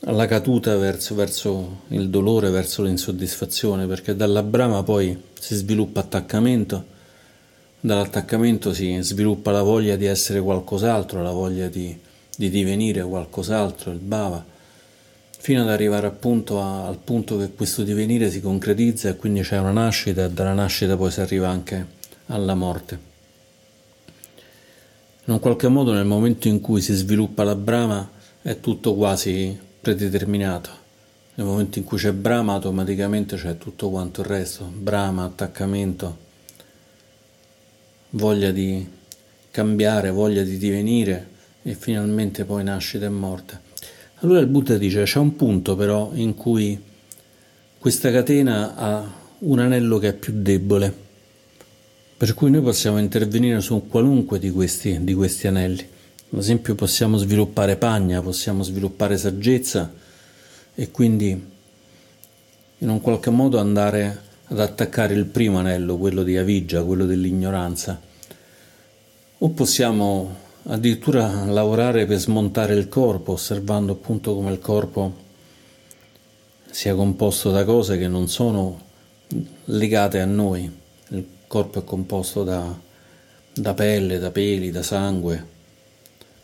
la 0.00 0.26
caduta 0.26 0.76
verso, 0.76 1.14
verso, 1.14 1.82
il 1.88 2.08
dolore, 2.08 2.48
verso 2.48 2.82
l'insoddisfazione, 2.82 3.86
perché 3.86 4.16
dalla 4.16 4.42
brama 4.42 4.82
poi 4.82 5.20
si 5.38 5.54
sviluppa 5.54 6.00
attaccamento, 6.00 6.84
dall'attaccamento 7.80 8.72
si 8.72 8.96
sviluppa 9.00 9.50
la 9.50 9.62
voglia 9.62 9.96
di 9.96 10.06
essere 10.06 10.40
qualcos'altro, 10.40 11.22
la 11.22 11.32
voglia 11.32 11.68
di, 11.68 11.96
di 12.36 12.48
divenire 12.48 13.02
qualcos'altro, 13.02 13.90
il 13.90 13.98
bhava 13.98 14.44
fino 15.42 15.62
ad 15.62 15.70
arrivare 15.70 16.06
appunto 16.06 16.60
a, 16.60 16.86
al 16.86 16.98
punto 16.98 17.38
che 17.38 17.52
questo 17.52 17.82
divenire 17.82 18.30
si 18.30 18.40
concretizza 18.40 19.08
e 19.08 19.16
quindi 19.16 19.40
c'è 19.40 19.58
una 19.58 19.70
nascita 19.70 20.24
e 20.24 20.30
dalla 20.30 20.52
nascita 20.52 20.96
poi 20.96 21.10
si 21.10 21.20
arriva 21.20 21.48
anche 21.48 21.86
alla 22.26 22.54
morte. 22.54 23.09
In 25.24 25.34
un 25.34 25.38
qualche 25.38 25.68
modo 25.68 25.92
nel 25.92 26.06
momento 26.06 26.48
in 26.48 26.60
cui 26.60 26.80
si 26.80 26.94
sviluppa 26.94 27.44
la 27.44 27.54
Brahma 27.54 28.10
è 28.40 28.58
tutto 28.58 28.94
quasi 28.94 29.56
predeterminato. 29.80 30.70
Nel 31.34 31.46
momento 31.46 31.78
in 31.78 31.84
cui 31.84 31.98
c'è 31.98 32.12
Brahma 32.12 32.54
automaticamente 32.54 33.36
c'è 33.36 33.58
tutto 33.58 33.90
quanto 33.90 34.22
il 34.22 34.26
resto, 34.26 34.64
Brahma, 34.64 35.24
attaccamento, 35.24 36.16
voglia 38.10 38.50
di 38.50 38.86
cambiare, 39.50 40.10
voglia 40.10 40.42
di 40.42 40.56
divenire 40.56 41.28
e 41.62 41.74
finalmente 41.74 42.44
poi 42.44 42.64
nascita 42.64 43.04
e 43.04 43.10
morte. 43.10 43.60
Allora 44.20 44.40
il 44.40 44.46
Buddha 44.46 44.78
dice 44.78 45.02
c'è 45.04 45.18
un 45.18 45.36
punto 45.36 45.76
però 45.76 46.12
in 46.14 46.34
cui 46.34 46.80
questa 47.78 48.10
catena 48.10 48.74
ha 48.74 49.12
un 49.40 49.58
anello 49.58 49.98
che 49.98 50.08
è 50.08 50.14
più 50.14 50.32
debole, 50.34 50.94
per 52.20 52.34
cui 52.34 52.50
noi 52.50 52.60
possiamo 52.60 52.98
intervenire 52.98 53.62
su 53.62 53.86
qualunque 53.88 54.38
di 54.38 54.50
questi, 54.50 55.02
di 55.04 55.14
questi 55.14 55.46
anelli. 55.46 55.80
Ad 56.32 56.38
esempio 56.38 56.74
possiamo 56.74 57.16
sviluppare 57.16 57.76
pagna, 57.76 58.20
possiamo 58.20 58.62
sviluppare 58.62 59.16
saggezza 59.16 59.90
e 60.74 60.90
quindi 60.90 61.30
in 62.76 62.88
un 62.90 63.00
qualche 63.00 63.30
modo 63.30 63.58
andare 63.58 64.20
ad 64.48 64.60
attaccare 64.60 65.14
il 65.14 65.24
primo 65.24 65.60
anello, 65.60 65.96
quello 65.96 66.22
di 66.22 66.36
Avigia, 66.36 66.82
quello 66.82 67.06
dell'ignoranza. 67.06 67.98
O 69.38 69.48
possiamo 69.48 70.36
addirittura 70.64 71.46
lavorare 71.46 72.04
per 72.04 72.18
smontare 72.18 72.74
il 72.74 72.90
corpo, 72.90 73.32
osservando 73.32 73.92
appunto 73.92 74.34
come 74.34 74.52
il 74.52 74.58
corpo 74.58 75.14
sia 76.68 76.94
composto 76.94 77.50
da 77.50 77.64
cose 77.64 77.96
che 77.96 78.08
non 78.08 78.28
sono 78.28 78.78
legate 79.64 80.20
a 80.20 80.26
noi. 80.26 80.79
Corpo 81.50 81.80
è 81.80 81.84
composto 81.84 82.44
da, 82.44 82.72
da 83.52 83.74
pelle, 83.74 84.20
da 84.20 84.30
peli, 84.30 84.70
da 84.70 84.84
sangue, 84.84 85.46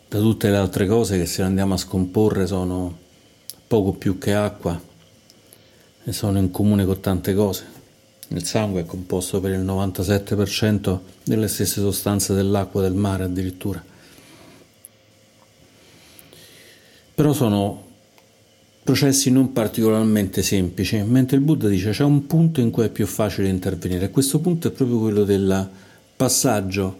da 0.09 0.19
tutte 0.19 0.49
le 0.49 0.57
altre 0.57 0.85
cose 0.85 1.17
che 1.17 1.25
se 1.25 1.43
le 1.43 1.47
andiamo 1.47 1.75
a 1.75 1.77
scomporre 1.77 2.45
sono 2.45 2.97
poco 3.67 3.93
più 3.93 4.17
che 4.17 4.33
acqua 4.33 4.77
e 6.03 6.11
sono 6.11 6.39
in 6.39 6.51
comune 6.51 6.83
con 6.83 6.99
tante 6.99 7.33
cose. 7.33 7.65
Il 8.27 8.43
sangue 8.43 8.81
è 8.81 8.85
composto 8.85 9.39
per 9.39 9.51
il 9.51 9.61
97% 9.61 10.99
delle 11.23 11.47
stesse 11.47 11.79
sostanze 11.79 12.33
dell'acqua 12.33 12.81
del 12.81 12.93
mare 12.93 13.23
addirittura. 13.23 13.81
però 17.17 17.33
sono 17.33 17.86
processi 18.87 19.29
non 19.31 19.51
particolarmente 19.51 20.41
semplici, 20.41 20.95
mentre 21.03 21.35
il 21.35 21.43
Buddha 21.43 21.67
dice 21.67 21.89
c'è 21.91 22.05
un 22.05 22.25
punto 22.25 22.61
in 22.61 22.71
cui 22.71 22.85
è 22.85 22.89
più 22.89 23.05
facile 23.05 23.49
intervenire 23.49 24.05
e 24.05 24.09
questo 24.09 24.39
punto 24.39 24.69
è 24.69 24.71
proprio 24.71 24.99
quello 24.99 25.25
del 25.25 25.67
passaggio 26.15 26.97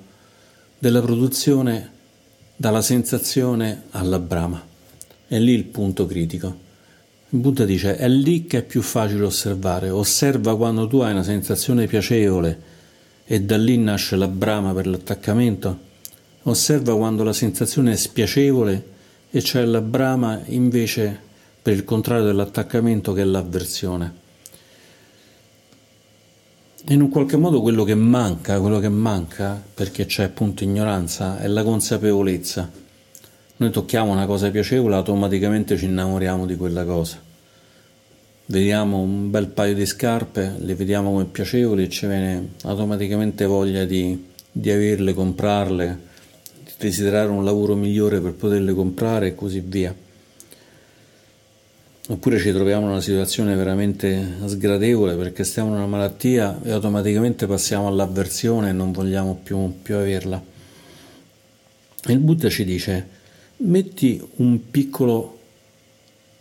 della 0.77 1.01
produzione 1.01 1.91
dalla 2.58 2.82
sensazione 2.82 3.84
alla 3.91 4.20
brama. 4.20 4.62
È 5.29 5.39
lì 5.39 5.53
il 5.53 5.63
punto 5.63 6.06
critico. 6.06 6.58
Il 7.29 7.39
Buddha 7.39 7.63
dice 7.63 7.96
è 7.96 8.10
lì 8.10 8.48
che 8.48 8.58
è 8.58 8.63
più 8.63 8.82
facile 8.82 9.24
osservare, 9.24 9.89
osserva 9.89 10.58
quando 10.58 10.88
tu 10.88 11.00
hai 11.00 11.13
una 11.13 11.24
sensazione 11.24 11.88
piacevole 11.88 12.62
e 13.24 13.41
da 13.44 13.56
lì 13.56 13.77
nasce 13.77 14.17
la 14.17 14.27
brama 14.27 14.74
per 14.74 14.88
l'attaccamento, 14.88 15.79
osserva 16.44 16.98
quando 16.98 17.24
la 17.24 17.32
sensazione 17.32 17.94
è 17.94 17.96
spiacevole 17.96 18.86
e 19.32 19.41
c'è 19.41 19.63
la 19.63 19.79
brama 19.79 20.41
invece 20.48 21.26
per 21.67 21.75
il 21.75 21.83
contrario 21.83 22.24
dell'attaccamento 22.24 23.12
che 23.12 23.24
è 23.24 23.25
l'avversione. 23.25 24.13
In 26.88 27.01
un 27.01 27.09
qualche 27.09 27.36
modo 27.36 27.59
quello 27.59 27.83
che 27.83 27.93
manca, 27.93 28.62
quello 28.62 28.79
che 28.79 28.88
manca, 28.88 29.62
perché 29.74 30.05
c'è 30.05 30.24
appunto 30.24 30.63
ignoranza, 30.63 31.41
è 31.41 31.47
la 31.47 31.63
consapevolezza. 31.63 32.71
Noi 33.57 33.69
tocchiamo 33.69 34.13
una 34.13 34.25
cosa 34.25 34.50
piacevole, 34.50 34.95
automaticamente 34.95 35.75
ci 35.75 35.83
innamoriamo 35.83 36.45
di 36.45 36.55
quella 36.55 36.86
cosa. 36.86 37.19
Vediamo 38.45 39.00
un 39.00 39.29
bel 39.29 39.47
paio 39.47 39.75
di 39.75 39.86
scarpe, 39.86 40.55
le 40.59 40.74
vediamo 40.74 41.12
come 41.12 41.25
piacevoli 41.25 41.83
e 41.83 41.89
ci 41.89 42.07
viene 42.07 42.51
automaticamente 42.63 43.43
voglia 43.43 43.83
di, 43.83 44.25
di 44.50 44.71
averle, 44.71 45.13
comprarle, 45.13 46.00
desiderare 46.77 47.27
un 47.27 47.43
lavoro 47.43 47.75
migliore 47.75 48.21
per 48.21 48.36
poterle 48.36 48.74
comprare 48.74 49.27
e 49.27 49.36
così 49.36 49.59
via. 49.59 49.93
Oppure 52.09 52.39
ci 52.39 52.51
troviamo 52.51 52.85
in 52.85 52.91
una 52.91 53.01
situazione 53.01 53.55
veramente 53.55 54.37
sgradevole 54.45 55.15
perché 55.15 55.43
stiamo 55.43 55.69
in 55.69 55.75
una 55.75 55.87
malattia 55.87 56.59
e 56.63 56.71
automaticamente 56.71 57.47
passiamo 57.47 57.87
all'avversione 57.87 58.69
e 58.69 58.71
non 58.71 58.91
vogliamo 58.91 59.39
più, 59.43 59.81
più 59.81 59.95
averla. 59.95 60.41
Il 62.05 62.19
Buddha 62.19 62.49
ci 62.49 62.63
dice, 62.63 63.07
metti 63.57 64.25
un 64.37 64.69
piccolo 64.71 65.39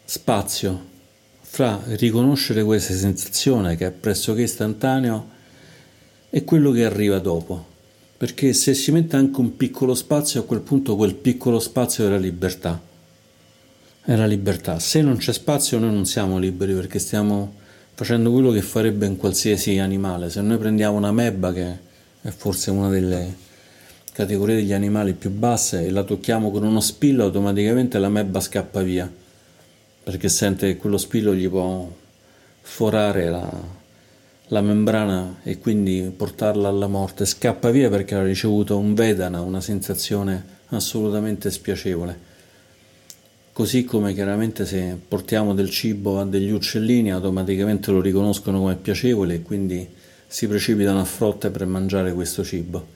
spazio 0.04 0.94
fra 1.40 1.82
riconoscere 1.86 2.62
questa 2.62 2.94
sensazione 2.94 3.74
che 3.76 3.86
è 3.86 3.90
pressoché 3.90 4.42
istantaneo 4.42 5.28
e 6.30 6.44
quello 6.44 6.70
che 6.70 6.84
arriva 6.84 7.18
dopo 7.18 7.74
perché 8.16 8.54
se 8.54 8.72
si 8.72 8.92
mette 8.92 9.16
anche 9.16 9.40
un 9.40 9.56
piccolo 9.56 9.94
spazio, 9.94 10.40
a 10.40 10.44
quel 10.44 10.60
punto 10.60 10.96
quel 10.96 11.14
piccolo 11.14 11.58
spazio 11.58 12.06
è 12.06 12.08
la 12.08 12.16
libertà. 12.16 12.80
È 14.06 14.14
la 14.14 14.26
libertà. 14.26 14.78
Se 14.78 15.02
non 15.02 15.16
c'è 15.16 15.32
spazio 15.32 15.80
noi 15.80 15.92
non 15.92 16.06
siamo 16.06 16.38
liberi 16.38 16.72
perché 16.74 17.00
stiamo 17.00 17.54
facendo 17.92 18.30
quello 18.30 18.52
che 18.52 18.62
farebbe 18.62 19.08
un 19.08 19.16
qualsiasi 19.16 19.78
animale. 19.78 20.30
Se 20.30 20.40
noi 20.42 20.58
prendiamo 20.58 20.96
una 20.96 21.10
mebba, 21.10 21.52
che 21.52 21.76
è 22.22 22.28
forse 22.28 22.70
una 22.70 22.88
delle 22.88 23.34
categorie 24.12 24.54
degli 24.54 24.72
animali 24.72 25.12
più 25.12 25.30
basse, 25.30 25.84
e 25.84 25.90
la 25.90 26.04
tocchiamo 26.04 26.52
con 26.52 26.62
uno 26.62 26.78
spillo, 26.78 27.24
automaticamente 27.24 27.98
la 27.98 28.08
mebba 28.08 28.38
scappa 28.38 28.80
via, 28.80 29.12
perché 30.04 30.28
sente 30.28 30.68
che 30.68 30.76
quello 30.76 30.98
spillo 30.98 31.34
gli 31.34 31.48
può 31.48 31.92
forare 32.60 33.28
la, 33.28 33.50
la 34.46 34.60
membrana 34.60 35.38
e 35.42 35.58
quindi 35.58 36.12
portarla 36.16 36.68
alla 36.68 36.86
morte. 36.86 37.26
Scappa 37.26 37.70
via 37.70 37.90
perché 37.90 38.14
ha 38.14 38.22
ricevuto 38.22 38.78
un 38.78 38.94
vedana, 38.94 39.40
una 39.40 39.60
sensazione 39.60 40.44
assolutamente 40.68 41.50
spiacevole. 41.50 42.35
Così 43.56 43.86
come 43.86 44.12
chiaramente 44.12 44.66
se 44.66 44.98
portiamo 45.08 45.54
del 45.54 45.70
cibo 45.70 46.20
a 46.20 46.26
degli 46.26 46.50
uccellini 46.50 47.10
automaticamente 47.10 47.90
lo 47.90 48.02
riconoscono 48.02 48.58
come 48.58 48.76
piacevole 48.76 49.36
e 49.36 49.40
quindi 49.40 49.88
si 50.26 50.46
precipitano 50.46 51.00
a 51.00 51.06
frotte 51.06 51.48
per 51.48 51.64
mangiare 51.64 52.12
questo 52.12 52.44
cibo. 52.44 52.86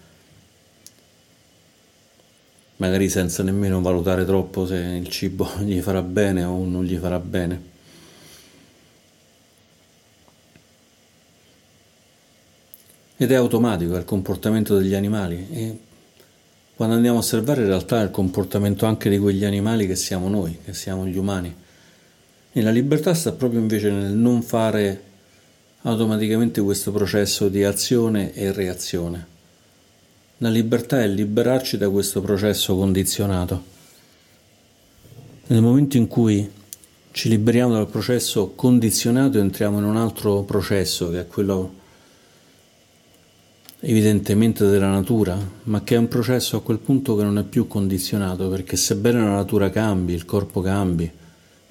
Magari 2.76 3.08
senza 3.08 3.42
nemmeno 3.42 3.80
valutare 3.80 4.26
troppo 4.26 4.66
se 4.66 4.76
il 4.76 5.08
cibo 5.08 5.48
gli 5.64 5.80
farà 5.80 6.02
bene 6.02 6.44
o 6.44 6.62
non 6.66 6.84
gli 6.84 6.96
farà 6.96 7.18
bene. 7.18 7.62
Ed 13.16 13.32
è 13.32 13.34
automatico, 13.34 13.94
è 13.94 13.98
il 13.98 14.04
comportamento 14.04 14.76
degli 14.76 14.92
animali 14.92 15.88
quando 16.80 16.96
andiamo 16.96 17.18
a 17.18 17.20
osservare 17.20 17.60
in 17.60 17.66
realtà 17.66 18.00
il 18.00 18.10
comportamento 18.10 18.86
anche 18.86 19.10
di 19.10 19.18
quegli 19.18 19.44
animali 19.44 19.86
che 19.86 19.96
siamo 19.96 20.30
noi, 20.30 20.56
che 20.64 20.72
siamo 20.72 21.06
gli 21.06 21.18
umani. 21.18 21.54
E 22.52 22.62
la 22.62 22.70
libertà 22.70 23.12
sta 23.12 23.32
proprio 23.32 23.60
invece 23.60 23.90
nel 23.90 24.12
non 24.12 24.40
fare 24.40 25.02
automaticamente 25.82 26.62
questo 26.62 26.90
processo 26.90 27.50
di 27.50 27.64
azione 27.64 28.32
e 28.32 28.50
reazione. 28.50 29.26
La 30.38 30.48
libertà 30.48 31.02
è 31.02 31.06
liberarci 31.06 31.76
da 31.76 31.90
questo 31.90 32.22
processo 32.22 32.74
condizionato. 32.74 33.62
Nel 35.48 35.60
momento 35.60 35.98
in 35.98 36.06
cui 36.06 36.50
ci 37.10 37.28
liberiamo 37.28 37.74
dal 37.74 37.88
processo 37.88 38.52
condizionato 38.54 39.38
entriamo 39.38 39.76
in 39.76 39.84
un 39.84 39.98
altro 39.98 40.44
processo 40.44 41.10
che 41.10 41.20
è 41.20 41.26
quello 41.26 41.79
evidentemente 43.80 44.66
della 44.66 44.90
natura, 44.90 45.38
ma 45.64 45.82
che 45.82 45.94
è 45.94 45.98
un 45.98 46.08
processo 46.08 46.56
a 46.56 46.62
quel 46.62 46.78
punto 46.78 47.16
che 47.16 47.22
non 47.22 47.38
è 47.38 47.44
più 47.44 47.66
condizionato, 47.66 48.48
perché 48.48 48.76
sebbene 48.76 49.20
la 49.20 49.36
natura 49.36 49.70
cambi, 49.70 50.12
il 50.12 50.24
corpo 50.24 50.60
cambi, 50.60 51.10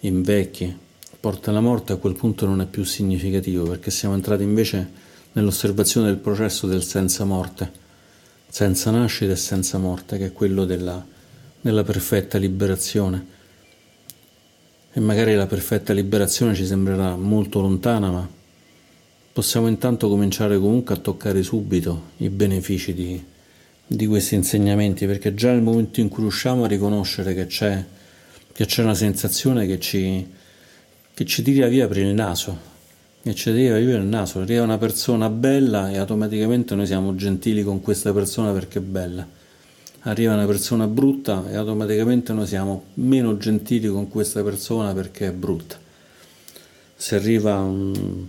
invecchi, 0.01 0.75
porta 1.19 1.51
alla 1.51 1.61
morte, 1.61 1.93
a 1.93 1.97
quel 1.97 2.15
punto 2.15 2.45
non 2.45 2.61
è 2.61 2.65
più 2.65 2.83
significativo, 2.83 3.65
perché 3.65 3.91
siamo 3.91 4.15
entrati 4.15 4.43
invece 4.43 5.07
nell'osservazione 5.33 6.07
del 6.07 6.17
processo 6.17 6.65
del 6.65 6.83
senza 6.83 7.25
morte, 7.25 7.71
senza 8.47 8.89
nascita 8.89 9.33
e 9.33 9.37
senza 9.37 9.77
morte, 9.77 10.17
che 10.17 10.27
è 10.27 10.33
quello 10.33 10.65
della, 10.65 11.05
della 11.61 11.83
perfetta 11.83 12.39
liberazione. 12.39 13.37
E 14.91 14.99
magari 14.99 15.35
la 15.35 15.45
perfetta 15.45 15.93
liberazione 15.93 16.55
ci 16.55 16.65
sembrerà 16.65 17.15
molto 17.15 17.61
lontana, 17.61 18.09
ma 18.09 18.27
possiamo 19.39 19.69
intanto 19.69 20.09
cominciare 20.09 20.59
comunque 20.59 20.95
a 20.95 20.97
toccare 20.97 21.43
subito 21.43 22.09
i 22.17 22.27
benefici 22.27 22.93
di, 22.93 23.23
di 23.87 24.05
questi 24.05 24.35
insegnamenti, 24.35 25.05
perché 25.05 25.33
già 25.33 25.53
nel 25.53 25.61
momento 25.61 26.01
in 26.01 26.09
cui 26.09 26.23
riusciamo 26.23 26.65
a 26.65 26.67
riconoscere 26.67 27.33
che 27.33 27.47
c'è, 27.47 27.85
che 28.51 28.65
c'è 28.65 28.83
una 28.83 28.95
sensazione 28.95 29.65
che 29.65 29.79
ci, 29.79 30.27
che 31.13 31.25
ci 31.25 31.41
tira 31.41 31.67
via 31.67 31.87
per 31.87 31.99
il 31.99 32.13
naso, 32.13 32.57
che 33.21 33.33
ci 33.33 33.49
via 33.51 33.75
per 33.75 33.81
il 33.81 34.01
naso, 34.01 34.41
arriva 34.41 34.63
una 34.63 34.77
persona 34.77 35.29
bella 35.29 35.89
e 35.89 35.97
automaticamente 35.97 36.75
noi 36.75 36.85
siamo 36.85 37.15
gentili 37.15 37.63
con 37.63 37.79
questa 37.79 38.11
persona 38.11 38.51
perché 38.51 38.79
è 38.79 38.81
bella. 38.81 39.25
Arriva 40.01 40.33
una 40.33 40.47
persona 40.47 40.85
brutta 40.85 41.49
e 41.49 41.55
automaticamente 41.55 42.33
noi 42.33 42.45
siamo 42.45 42.83
meno 42.95 43.37
gentili 43.37 43.87
con 43.87 44.09
questa 44.09 44.43
persona 44.43 44.93
perché 44.93 45.27
è 45.27 45.31
brutta. 45.31 45.79
Se 46.95 47.15
arriva 47.15 47.55
un, 47.59 48.25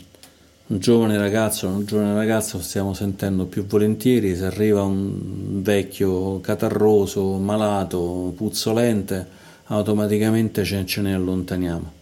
un 0.71 0.79
giovane 0.79 1.19
ragazzo 1.19 1.67
un 1.67 1.85
giovane 1.85 2.15
ragazza 2.15 2.57
lo 2.57 2.63
stiamo 2.63 2.95
sentendo 2.95 3.47
più 3.47 3.67
volentieri, 3.67 4.37
se 4.37 4.45
arriva 4.45 4.83
un 4.83 5.63
vecchio 5.63 6.39
catarroso, 6.41 7.39
malato, 7.39 8.33
puzzolente, 8.37 9.27
automaticamente 9.65 10.65
ce, 10.65 11.01
ne 11.01 11.15
allontaniamo, 11.15 11.93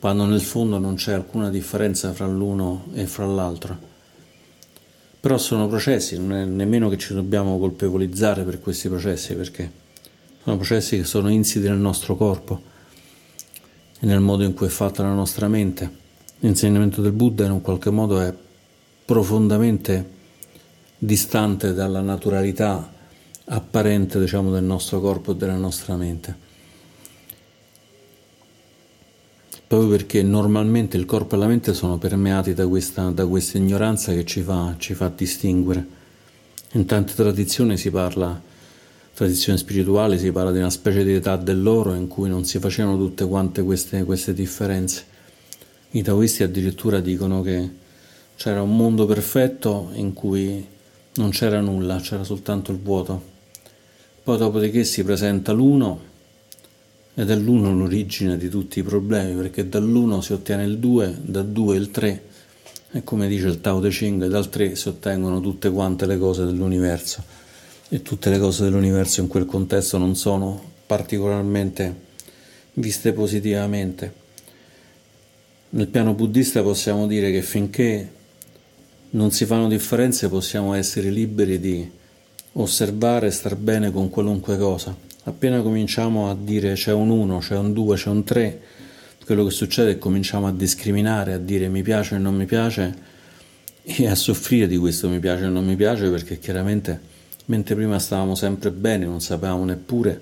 quando 0.00 0.24
nel 0.24 0.40
fondo 0.40 0.78
non 0.78 0.96
c'è 0.96 1.12
alcuna 1.12 1.48
differenza 1.48 2.12
fra 2.12 2.26
l'uno 2.26 2.86
e 2.92 3.06
fra 3.06 3.26
l'altro. 3.26 3.88
Però 5.20 5.38
sono 5.38 5.68
processi, 5.68 6.18
non 6.18 6.32
è 6.32 6.44
nemmeno 6.44 6.88
che 6.88 6.98
ci 6.98 7.14
dobbiamo 7.14 7.56
colpevolizzare 7.58 8.42
per 8.42 8.58
questi 8.58 8.88
processi, 8.88 9.34
perché 9.34 9.70
sono 10.42 10.56
processi 10.56 10.96
che 10.96 11.04
sono 11.04 11.28
insiti 11.28 11.68
nel 11.68 11.78
nostro 11.78 12.16
corpo 12.16 12.62
e 14.00 14.06
nel 14.06 14.20
modo 14.20 14.42
in 14.42 14.54
cui 14.54 14.66
è 14.66 14.70
fatta 14.70 15.04
la 15.04 15.12
nostra 15.12 15.46
mente. 15.46 15.99
L'insegnamento 16.40 17.02
del 17.02 17.12
Buddha 17.12 17.44
in 17.44 17.50
un 17.50 17.60
qualche 17.60 17.90
modo 17.90 18.20
è 18.20 18.34
profondamente 19.04 20.18
distante 20.96 21.74
dalla 21.74 22.00
naturalità 22.00 22.90
apparente 23.44 24.18
diciamo, 24.18 24.50
del 24.50 24.64
nostro 24.64 25.00
corpo 25.00 25.32
e 25.32 25.36
della 25.36 25.56
nostra 25.56 25.96
mente. 25.96 26.48
Proprio 29.66 29.90
perché 29.90 30.22
normalmente 30.22 30.96
il 30.96 31.04
corpo 31.04 31.34
e 31.34 31.38
la 31.38 31.46
mente 31.46 31.74
sono 31.74 31.98
permeati 31.98 32.54
da 32.54 32.66
questa, 32.66 33.10
da 33.10 33.26
questa 33.26 33.58
ignoranza 33.58 34.12
che 34.12 34.24
ci 34.24 34.40
fa, 34.40 34.74
ci 34.78 34.94
fa 34.94 35.12
distinguere. 35.14 35.86
In 36.72 36.86
tante 36.86 37.14
tradizioni 37.14 37.76
si 37.76 37.90
parla, 37.90 38.40
tradizioni 39.14 39.58
spirituali, 39.58 40.18
si 40.18 40.32
parla 40.32 40.52
di 40.52 40.58
una 40.58 40.70
specie 40.70 41.04
di 41.04 41.14
età 41.14 41.36
dell'oro 41.36 41.94
in 41.94 42.08
cui 42.08 42.28
non 42.28 42.44
si 42.44 42.58
facevano 42.58 42.96
tutte 42.96 43.26
quante 43.26 43.62
queste, 43.62 44.02
queste 44.04 44.32
differenze. 44.32 45.04
I 45.92 46.02
taoisti 46.02 46.44
addirittura 46.44 47.00
dicono 47.00 47.42
che 47.42 47.68
c'era 48.36 48.62
un 48.62 48.76
mondo 48.76 49.06
perfetto 49.06 49.90
in 49.94 50.12
cui 50.12 50.64
non 51.14 51.30
c'era 51.30 51.60
nulla, 51.60 51.98
c'era 51.98 52.22
soltanto 52.22 52.70
il 52.70 52.78
vuoto. 52.78 53.20
Poi 54.22 54.38
dopodiché 54.38 54.84
si 54.84 55.02
presenta 55.02 55.50
l'uno 55.50 56.08
ed 57.14 57.28
è 57.28 57.34
l'uno 57.34 57.74
l'origine 57.74 58.38
di 58.38 58.48
tutti 58.48 58.78
i 58.78 58.82
problemi, 58.84 59.34
perché 59.34 59.68
dall'uno 59.68 60.20
si 60.20 60.32
ottiene 60.32 60.64
il 60.64 60.78
due, 60.78 61.18
dal 61.20 61.48
due 61.48 61.76
il 61.76 61.90
tre, 61.90 62.22
e 62.92 63.02
come 63.02 63.26
dice 63.26 63.48
il 63.48 63.60
Tao 63.60 63.80
Te 63.80 63.88
Ching, 63.88 64.28
dal 64.28 64.48
tre 64.48 64.76
si 64.76 64.86
ottengono 64.86 65.40
tutte 65.40 65.70
quante 65.70 66.06
le 66.06 66.18
cose 66.18 66.44
dell'universo. 66.44 67.22
E 67.88 68.02
tutte 68.02 68.30
le 68.30 68.38
cose 68.38 68.62
dell'universo 68.62 69.20
in 69.20 69.26
quel 69.26 69.44
contesto 69.44 69.98
non 69.98 70.14
sono 70.14 70.62
particolarmente 70.86 71.94
viste 72.74 73.12
positivamente. 73.12 74.14
Nel 75.72 75.86
piano 75.86 76.14
buddista 76.14 76.62
possiamo 76.62 77.06
dire 77.06 77.30
che 77.30 77.42
finché 77.42 78.12
non 79.10 79.30
si 79.30 79.44
fanno 79.44 79.68
differenze 79.68 80.28
possiamo 80.28 80.74
essere 80.74 81.10
liberi 81.10 81.60
di 81.60 81.88
osservare 82.54 83.28
e 83.28 83.30
star 83.30 83.54
bene 83.54 83.92
con 83.92 84.10
qualunque 84.10 84.58
cosa. 84.58 84.96
Appena 85.24 85.62
cominciamo 85.62 86.28
a 86.28 86.34
dire 86.34 86.72
c'è 86.72 86.92
un 86.92 87.10
1, 87.10 87.38
c'è 87.38 87.56
un 87.56 87.72
2, 87.72 87.96
c'è 87.96 88.08
un 88.08 88.24
3, 88.24 88.60
quello 89.24 89.44
che 89.44 89.52
succede 89.52 89.90
è 89.90 89.92
che 89.92 89.98
cominciamo 90.00 90.48
a 90.48 90.52
discriminare, 90.52 91.34
a 91.34 91.38
dire 91.38 91.68
mi 91.68 91.82
piace 91.82 92.16
e 92.16 92.18
non 92.18 92.34
mi 92.34 92.46
piace 92.46 92.92
e 93.84 94.08
a 94.08 94.16
soffrire 94.16 94.66
di 94.66 94.76
questo 94.76 95.08
mi 95.08 95.20
piace 95.20 95.44
e 95.44 95.48
non 95.48 95.64
mi 95.64 95.76
piace 95.76 96.10
perché 96.10 96.40
chiaramente 96.40 97.00
mentre 97.44 97.76
prima 97.76 98.00
stavamo 98.00 98.34
sempre 98.34 98.72
bene, 98.72 99.04
non 99.04 99.20
sapevamo 99.20 99.64
neppure 99.64 100.20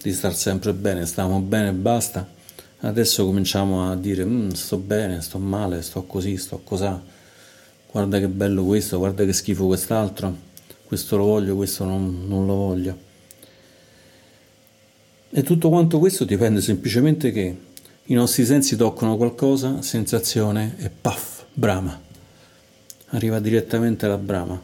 di 0.00 0.10
star 0.14 0.34
sempre 0.34 0.72
bene, 0.72 1.04
stavamo 1.04 1.40
bene 1.40 1.68
e 1.68 1.72
basta, 1.72 2.26
Adesso 2.80 3.24
cominciamo 3.24 3.90
a 3.90 3.96
dire 3.96 4.24
mm, 4.24 4.50
sto 4.50 4.76
bene, 4.76 5.22
sto 5.22 5.38
male, 5.38 5.80
sto 5.80 6.04
così, 6.04 6.36
sto 6.36 6.60
cosà. 6.62 7.02
Guarda 7.90 8.18
che 8.18 8.28
bello 8.28 8.64
questo, 8.64 8.98
guarda 8.98 9.24
che 9.24 9.32
schifo 9.32 9.66
quest'altro. 9.66 10.44
Questo 10.84 11.16
lo 11.16 11.24
voglio, 11.24 11.56
questo 11.56 11.84
non, 11.84 12.26
non 12.28 12.46
lo 12.46 12.54
voglio. 12.54 12.98
E 15.30 15.42
tutto 15.42 15.68
quanto 15.70 15.98
questo 15.98 16.24
dipende 16.24 16.60
semplicemente 16.60 17.32
che 17.32 17.56
i 18.04 18.14
nostri 18.14 18.44
sensi 18.44 18.76
toccano 18.76 19.16
qualcosa, 19.16 19.82
sensazione 19.82 20.76
e 20.78 20.90
puff, 20.90 21.44
brama. 21.52 22.00
Arriva 23.08 23.40
direttamente 23.40 24.06
la 24.06 24.18
brama. 24.18 24.62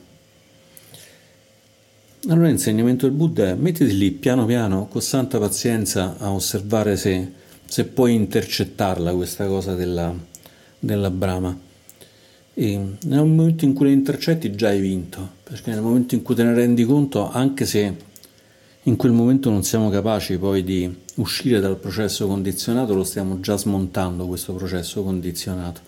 Allora 2.28 2.46
l'insegnamento 2.46 3.06
del 3.06 3.16
Buddha 3.16 3.48
è 3.48 3.54
mettiti 3.54 3.96
lì 3.96 4.12
piano 4.12 4.46
piano, 4.46 4.86
con 4.86 5.02
santa 5.02 5.38
pazienza, 5.38 6.16
a 6.18 6.30
osservare 6.30 6.96
se 6.96 7.32
se 7.72 7.86
puoi 7.86 8.12
intercettarla 8.12 9.14
questa 9.14 9.46
cosa 9.46 9.74
della, 9.74 10.14
della 10.78 11.08
brama. 11.08 11.58
E 12.52 12.80
nel 13.04 13.24
momento 13.24 13.64
in 13.64 13.72
cui 13.72 13.86
la 13.86 13.92
intercetti 13.92 14.54
già 14.54 14.68
hai 14.68 14.78
vinto, 14.78 15.26
perché 15.42 15.70
nel 15.70 15.80
momento 15.80 16.14
in 16.14 16.20
cui 16.20 16.34
te 16.34 16.42
ne 16.42 16.52
rendi 16.52 16.84
conto, 16.84 17.30
anche 17.30 17.64
se 17.64 17.96
in 18.82 18.96
quel 18.96 19.12
momento 19.12 19.48
non 19.48 19.64
siamo 19.64 19.88
capaci 19.88 20.36
poi 20.36 20.62
di 20.62 20.94
uscire 21.14 21.60
dal 21.60 21.78
processo 21.78 22.26
condizionato, 22.26 22.92
lo 22.92 23.04
stiamo 23.04 23.40
già 23.40 23.56
smontando 23.56 24.26
questo 24.26 24.52
processo 24.52 25.02
condizionato. 25.02 25.80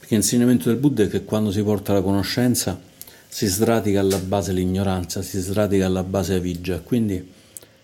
Perché 0.00 0.16
l'insegnamento 0.16 0.70
del 0.70 0.78
Buddha 0.78 1.04
è 1.04 1.08
che 1.08 1.22
quando 1.22 1.52
si 1.52 1.62
porta 1.62 1.92
la 1.92 2.02
conoscenza 2.02 2.80
si 3.28 3.46
sradica 3.46 4.00
alla 4.00 4.18
base 4.18 4.52
l'ignoranza, 4.52 5.22
si 5.22 5.38
sradica 5.38 5.86
alla 5.86 6.02
base 6.02 6.34
avigia, 6.34 6.80
quindi 6.80 7.14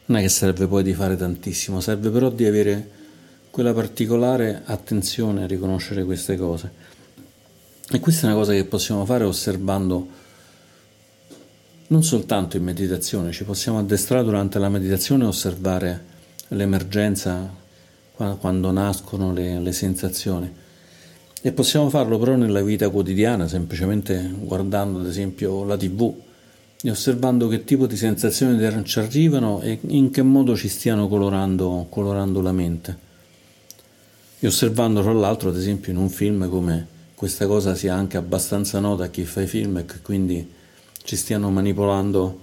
non 0.07 0.19
è 0.19 0.23
che 0.23 0.29
serve 0.29 0.67
poi 0.67 0.83
di 0.83 0.93
fare 0.93 1.17
tantissimo, 1.17 1.79
serve 1.79 2.11
però 2.11 2.29
di 2.29 2.47
avere 2.47 3.01
quella 3.53 3.75
particolare 3.75 4.63
attenzione 4.65 5.45
a 5.45 5.47
riconoscere 5.47 6.05
queste 6.05 6.39
cose. 6.39 6.73
E 7.91 8.01
questa 8.01 8.23
è 8.23 8.31
una 8.31 8.39
cosa 8.39 8.53
che 8.55 8.65
possiamo 8.65 9.05
fare 9.05 9.25
osservando 9.25 10.09
non 11.89 12.03
soltanto 12.03 12.57
in 12.57 12.65
meditazione, 12.65 13.33
ci 13.33 13.45
possiamo 13.45 13.79
addestrare 13.79 14.25
durante 14.25 14.59
la 14.59 14.71
meditazione 14.71 15.25
e 15.25 15.27
osservare 15.27 16.05
l'emergenza 16.49 17.61
quando 18.39 18.71
nascono 18.71 19.35
le, 19.35 19.61
le 19.61 19.73
sensazioni. 19.73 20.51
E 21.43 21.53
possiamo 21.53 21.91
farlo 21.91 22.19
però 22.19 22.37
nella 22.37 22.63
vita 22.63 22.89
quotidiana, 22.89 23.47
semplicemente 23.47 24.33
guardando 24.39 25.01
ad 25.01 25.07
esempio 25.07 25.65
la 25.65 25.77
tv 25.77 26.15
e 26.81 26.91
osservando 26.91 27.49
che 27.49 27.65
tipo 27.65 27.87
di 27.87 27.97
sensazioni 27.97 28.85
ci 28.85 28.99
arrivano 28.99 29.61
e 29.61 29.79
in 29.89 30.09
che 30.11 30.23
modo 30.23 30.57
ci 30.57 30.69
stiano 30.69 31.09
colorando, 31.09 31.89
colorando 31.91 32.41
la 32.41 32.53
mente. 32.53 33.11
E 34.45 34.49
osservando 34.49 35.03
tra 35.03 35.13
l'altro 35.13 35.51
ad 35.51 35.57
esempio 35.57 35.93
in 35.93 35.99
un 35.99 36.11
film 36.11 36.49
come 36.49 36.85
questa 37.15 37.47
cosa 37.47 37.77
sia 37.77 37.95
anche 37.95 38.17
abbastanza 38.17 38.81
nota 38.81 39.05
a 39.05 39.07
chi 39.07 39.25
fa 39.25 39.41
i 39.41 39.47
film 39.47 39.77
e 39.77 39.85
che 39.85 40.01
quindi 40.03 40.51
ci 41.05 41.15
stiano 41.15 41.49
manipolando 41.53 42.41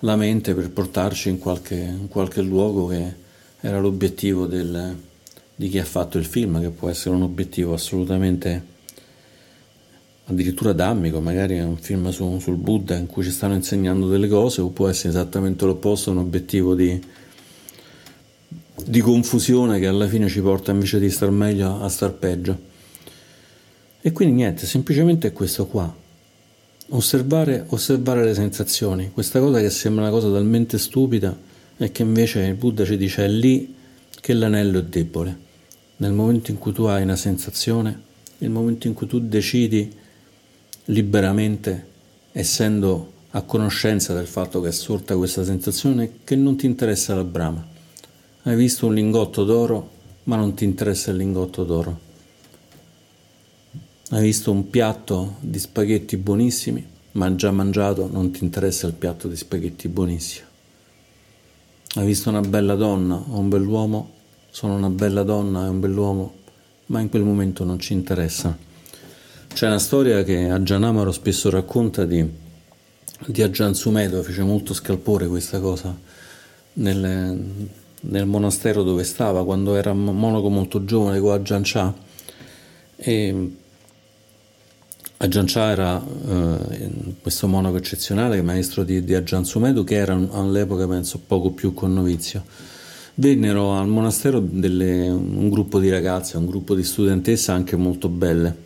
la 0.00 0.14
mente 0.14 0.54
per 0.54 0.70
portarci 0.70 1.28
in 1.28 1.40
qualche, 1.40 1.74
in 1.74 2.06
qualche 2.06 2.42
luogo 2.42 2.86
che 2.86 3.12
era 3.58 3.80
l'obiettivo 3.80 4.46
del, 4.46 4.96
di 5.56 5.68
chi 5.68 5.80
ha 5.80 5.84
fatto 5.84 6.16
il 6.16 6.26
film, 6.26 6.60
che 6.60 6.70
può 6.70 6.88
essere 6.88 7.16
un 7.16 7.22
obiettivo 7.22 7.74
assolutamente 7.74 8.74
addirittura 10.26 10.72
dammico, 10.72 11.20
magari 11.20 11.56
è 11.56 11.64
un 11.64 11.76
film 11.76 12.08
su, 12.10 12.38
sul 12.38 12.54
Buddha 12.54 12.94
in 12.94 13.08
cui 13.08 13.24
ci 13.24 13.32
stanno 13.32 13.54
insegnando 13.54 14.06
delle 14.06 14.28
cose, 14.28 14.60
o 14.60 14.68
può 14.68 14.86
essere 14.86 15.08
esattamente 15.08 15.64
l'opposto, 15.64 16.12
un 16.12 16.18
obiettivo 16.18 16.76
di, 16.76 17.02
di 18.84 19.00
confusione 19.00 19.78
che 19.78 19.86
alla 19.86 20.06
fine 20.06 20.28
ci 20.28 20.40
porta 20.40 20.70
invece 20.70 20.98
di 20.98 21.10
star 21.10 21.30
meglio 21.30 21.80
a 21.80 21.88
star 21.88 22.12
peggio. 22.12 22.58
E 24.00 24.12
quindi 24.12 24.34
niente, 24.34 24.66
semplicemente 24.66 25.28
è 25.28 25.32
questo 25.32 25.66
qua 25.66 26.04
Osservare, 26.88 27.64
osservare 27.70 28.22
le 28.22 28.32
sensazioni, 28.32 29.10
questa 29.12 29.40
cosa 29.40 29.58
che 29.58 29.70
sembra 29.70 30.04
una 30.04 30.12
cosa 30.12 30.30
talmente 30.30 30.78
stupida 30.78 31.36
e 31.76 31.90
che 31.90 32.02
invece 32.02 32.42
il 32.42 32.54
Buddha 32.54 32.84
ci 32.84 32.96
dice 32.96 33.24
è 33.24 33.28
lì 33.28 33.74
che 34.20 34.32
l'anello 34.32 34.78
è 34.78 34.84
debole. 34.84 35.36
Nel 35.96 36.12
momento 36.12 36.52
in 36.52 36.58
cui 36.58 36.72
tu 36.72 36.84
hai 36.84 37.02
una 37.02 37.16
sensazione, 37.16 38.00
nel 38.38 38.50
momento 38.50 38.86
in 38.86 38.94
cui 38.94 39.08
tu 39.08 39.18
decidi 39.18 39.92
liberamente, 40.84 41.86
essendo 42.30 43.12
a 43.30 43.42
conoscenza 43.42 44.14
del 44.14 44.26
fatto 44.26 44.60
che 44.60 44.68
è 44.68 44.72
sorta 44.72 45.16
questa 45.16 45.42
sensazione, 45.42 46.18
che 46.22 46.36
non 46.36 46.56
ti 46.56 46.66
interessa 46.66 47.16
la 47.16 47.24
brama. 47.24 47.66
Hai 48.46 48.54
visto 48.54 48.86
un 48.86 48.94
lingotto 48.94 49.42
d'oro, 49.42 49.90
ma 50.24 50.36
non 50.36 50.54
ti 50.54 50.62
interessa 50.62 51.10
il 51.10 51.16
lingotto 51.16 51.64
d'oro. 51.64 51.98
Hai 54.10 54.22
visto 54.22 54.52
un 54.52 54.70
piatto 54.70 55.34
di 55.40 55.58
spaghetti 55.58 56.16
buonissimi, 56.16 56.86
ma 57.12 57.34
già 57.34 57.50
mangiato 57.50 58.08
non 58.08 58.30
ti 58.30 58.44
interessa 58.44 58.86
il 58.86 58.92
piatto 58.92 59.26
di 59.26 59.34
spaghetti 59.34 59.88
buonissimo. 59.88 60.46
Hai 61.96 62.06
visto 62.06 62.28
una 62.28 62.40
bella 62.40 62.76
donna 62.76 63.16
o 63.16 63.36
un 63.36 63.48
bell'uomo, 63.48 64.12
sono 64.50 64.76
una 64.76 64.90
bella 64.90 65.24
donna 65.24 65.66
e 65.66 65.68
un 65.68 65.80
bell'uomo, 65.80 66.34
ma 66.86 67.00
in 67.00 67.08
quel 67.08 67.24
momento 67.24 67.64
non 67.64 67.80
ci 67.80 67.94
interessa. 67.94 68.56
C'è 69.48 69.66
una 69.66 69.80
storia 69.80 70.22
che 70.22 70.48
Ajahn 70.50 70.84
Amaro 70.84 71.10
spesso 71.10 71.50
racconta 71.50 72.04
di, 72.04 72.24
di 73.26 73.42
Ajahn 73.42 73.74
Sumedo, 73.74 74.22
fece 74.22 74.42
molto 74.42 74.72
scalpore 74.72 75.26
questa 75.26 75.58
cosa 75.58 75.92
nel, 76.74 77.74
nel 78.02 78.26
monastero 78.26 78.82
dove 78.82 79.04
stava 79.04 79.44
quando 79.44 79.74
era 79.74 79.92
monaco 79.92 80.48
molto 80.48 80.84
giovane 80.84 81.18
con 81.20 81.32
Ajahn 81.32 81.62
Chah 81.64 81.94
e 82.96 83.50
Ajahn 85.18 85.46
Chah 85.46 85.70
era 85.70 86.04
eh, 86.28 86.90
questo 87.22 87.48
monaco 87.48 87.78
eccezionale, 87.78 88.42
maestro 88.42 88.84
di, 88.84 89.02
di 89.02 89.14
Ajahn 89.14 89.46
Sumedu, 89.46 89.82
che 89.82 89.94
era 89.94 90.14
all'epoca 90.14 90.86
penso 90.86 91.20
poco 91.26 91.52
più 91.52 91.72
con 91.72 91.94
novizio. 91.94 92.44
Vennero 93.14 93.72
al 93.72 93.88
monastero 93.88 94.40
delle, 94.40 95.08
un 95.08 95.48
gruppo 95.48 95.78
di 95.78 95.88
ragazze, 95.88 96.36
un 96.36 96.44
gruppo 96.44 96.74
di 96.74 96.82
studentesse 96.82 97.50
anche 97.50 97.76
molto 97.76 98.10
belle. 98.10 98.64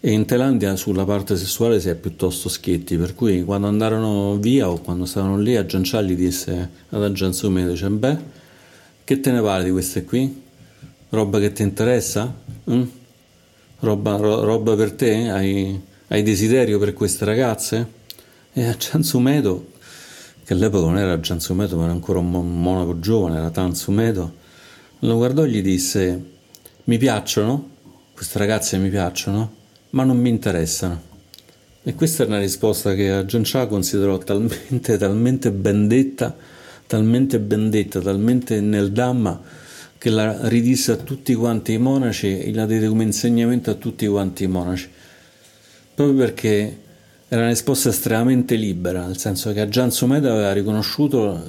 E 0.00 0.10
in 0.10 0.24
Thailandia 0.24 0.74
sulla 0.76 1.04
parte 1.04 1.36
sessuale 1.36 1.80
si 1.80 1.90
è 1.90 1.94
piuttosto 1.94 2.48
schietti, 2.48 2.96
per 2.96 3.14
cui 3.14 3.44
quando 3.44 3.66
andarono 3.66 4.38
via 4.38 4.70
o 4.70 4.80
quando 4.80 5.04
stavano 5.04 5.38
lì, 5.38 5.54
Ajahn 5.54 5.82
Chah 5.84 6.00
gli 6.00 6.14
disse 6.14 6.70
ad 6.88 7.02
Ajahn 7.02 7.34
Sumedu, 7.34 7.72
dice, 7.72 7.90
beh, 7.90 8.18
che 9.04 9.20
te 9.20 9.30
ne 9.30 9.40
pare 9.40 9.64
di 9.64 9.70
queste 9.70 10.04
qui? 10.04 10.42
Roba 11.10 11.38
che 11.38 11.52
ti 11.52 11.62
interessa? 11.62 12.34
Mm? 12.70 12.82
roba, 13.84 14.16
roba 14.16 14.74
per 14.74 14.92
te? 14.92 15.28
Hai, 15.28 15.80
hai, 16.08 16.22
desiderio 16.22 16.78
per 16.78 16.94
queste 16.94 17.24
ragazze? 17.24 18.02
E 18.52 18.64
a 18.64 18.76
Giansumedo, 18.76 19.72
che 20.44 20.52
all'epoca 20.52 20.86
non 20.86 20.98
era 20.98 21.20
Giansumedo 21.20 21.76
ma 21.76 21.84
era 21.84 21.92
ancora 21.92 22.18
un 22.18 22.30
monaco 22.30 22.98
giovane, 22.98 23.36
era 23.36 23.50
Tansumedo, 23.50 24.32
lo 25.00 25.16
guardò 25.16 25.44
e 25.44 25.48
gli 25.48 25.62
disse, 25.62 26.24
mi 26.84 26.98
piacciono, 26.98 27.70
queste 28.14 28.38
ragazze 28.38 28.78
mi 28.78 28.88
piacciono, 28.88 29.54
ma 29.90 30.04
non 30.04 30.18
mi 30.18 30.30
interessano. 30.30 31.12
E 31.82 31.94
questa 31.94 32.24
è 32.24 32.26
una 32.26 32.38
risposta 32.38 32.94
che 32.94 33.10
a 33.10 33.24
John 33.24 33.44
considerò 33.68 34.16
talmente, 34.18 34.96
talmente 34.96 35.50
ben 35.50 35.86
detta, 35.86 36.34
talmente 36.86 37.38
ben 37.38 37.70
detta, 37.70 38.00
talmente 38.00 38.60
nel 38.60 38.92
Dhamma, 38.92 39.40
che 39.98 40.10
la 40.10 40.48
ridisse 40.48 40.92
a 40.92 40.96
tutti 40.96 41.34
quanti 41.34 41.72
i 41.72 41.78
monaci 41.78 42.38
e 42.38 42.52
la 42.52 42.66
diede 42.66 42.88
come 42.88 43.04
insegnamento 43.04 43.70
a 43.70 43.74
tutti 43.74 44.06
quanti 44.06 44.44
i 44.44 44.48
monaci, 44.48 44.88
proprio 45.94 46.16
perché 46.16 46.78
era 47.28 47.40
una 47.40 47.50
risposta 47.50 47.88
estremamente 47.88 48.54
libera, 48.54 49.06
nel 49.06 49.16
senso 49.16 49.52
che 49.52 49.60
a 49.60 49.68
Gian 49.68 49.90
Sumeda 49.90 50.30
aveva 50.30 50.52
riconosciuto 50.52 51.42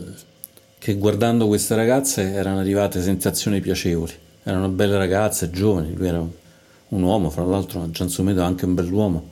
che 0.78 0.96
guardando 0.96 1.48
queste 1.48 1.76
ragazze 1.76 2.32
erano 2.32 2.60
arrivate 2.60 3.02
sensazioni 3.02 3.60
piacevoli, 3.60 4.14
erano 4.44 4.70
belle 4.70 4.98
ragazze, 4.98 5.50
giovani, 5.50 5.94
lui 5.94 6.08
era 6.08 6.20
un 6.20 7.04
uomo, 7.04 7.30
fra 7.30 7.44
l'altro 7.44 7.90
Gian 7.92 8.10
Sumeda 8.10 8.44
è 8.44 8.46
anche 8.46 8.66
un 8.66 8.74
bell'uomo, 8.74 9.32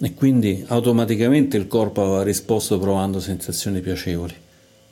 e 0.00 0.14
quindi 0.14 0.64
automaticamente 0.68 1.56
il 1.58 1.66
corpo 1.66 2.02
aveva 2.02 2.22
risposto 2.22 2.78
provando 2.78 3.20
sensazioni 3.20 3.80
piacevoli, 3.80 4.34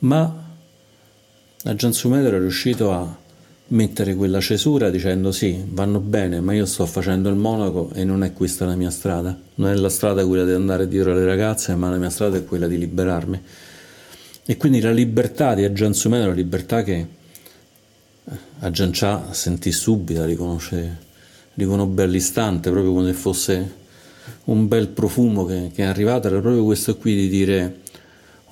ma 0.03 0.41
a 1.65 1.75
Gian 1.75 1.93
Sumeda 1.93 2.27
era 2.27 2.39
riuscito 2.39 2.91
a 2.91 3.21
mettere 3.67 4.15
quella 4.15 4.41
cesura 4.41 4.89
dicendo 4.89 5.31
sì, 5.31 5.63
vanno 5.65 5.99
bene, 5.99 6.41
ma 6.41 6.53
io 6.53 6.65
sto 6.65 6.85
facendo 6.85 7.29
il 7.29 7.35
monaco 7.35 7.89
e 7.93 8.03
non 8.03 8.23
è 8.23 8.33
questa 8.33 8.65
la 8.65 8.75
mia 8.75 8.89
strada. 8.89 9.37
Non 9.55 9.69
è 9.69 9.75
la 9.75 9.89
strada 9.89 10.25
quella 10.25 10.43
di 10.43 10.51
andare 10.51 10.87
dietro 10.87 11.11
alle 11.11 11.25
ragazze, 11.25 11.73
ma 11.75 11.89
la 11.89 11.97
mia 11.97 12.09
strada 12.09 12.37
è 12.37 12.43
quella 12.43 12.67
di 12.67 12.77
liberarmi. 12.77 13.41
E 14.45 14.57
quindi 14.57 14.81
la 14.81 14.91
libertà 14.91 15.53
di 15.55 15.63
Ajahn 15.63 15.93
Sumedho, 15.93 16.27
la 16.27 16.33
libertà 16.33 16.83
che 16.83 17.07
eh, 18.25 18.89
Chah 18.91 19.31
sentì 19.31 19.71
subito, 19.71 20.25
riconosce, 20.25 20.97
riconobbe 21.53 22.03
all'istante, 22.03 22.69
proprio 22.71 22.91
come 22.91 23.07
se 23.07 23.13
fosse 23.13 23.73
un 24.45 24.67
bel 24.67 24.89
profumo 24.89 25.45
che, 25.45 25.71
che 25.73 25.83
è 25.83 25.85
arrivato, 25.85 26.27
era 26.27 26.41
proprio 26.41 26.65
questo 26.65 26.97
qui 26.97 27.15
di 27.15 27.29
dire 27.29 27.82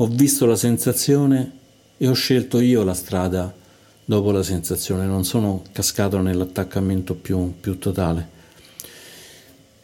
ho 0.02 0.08
visto 0.08 0.48
la 0.48 0.56
sensazione 0.56 1.52
e 1.98 2.08
ho 2.08 2.14
scelto 2.14 2.60
io 2.60 2.84
la 2.84 2.96
strada 2.96 3.54
dopo 4.04 4.32
la 4.32 4.42
sensazione, 4.42 5.06
non 5.06 5.24
sono 5.24 5.62
cascato 5.72 6.20
nell'attaccamento 6.20 7.14
più, 7.14 7.54
più 7.60 7.78
totale. 7.78 8.40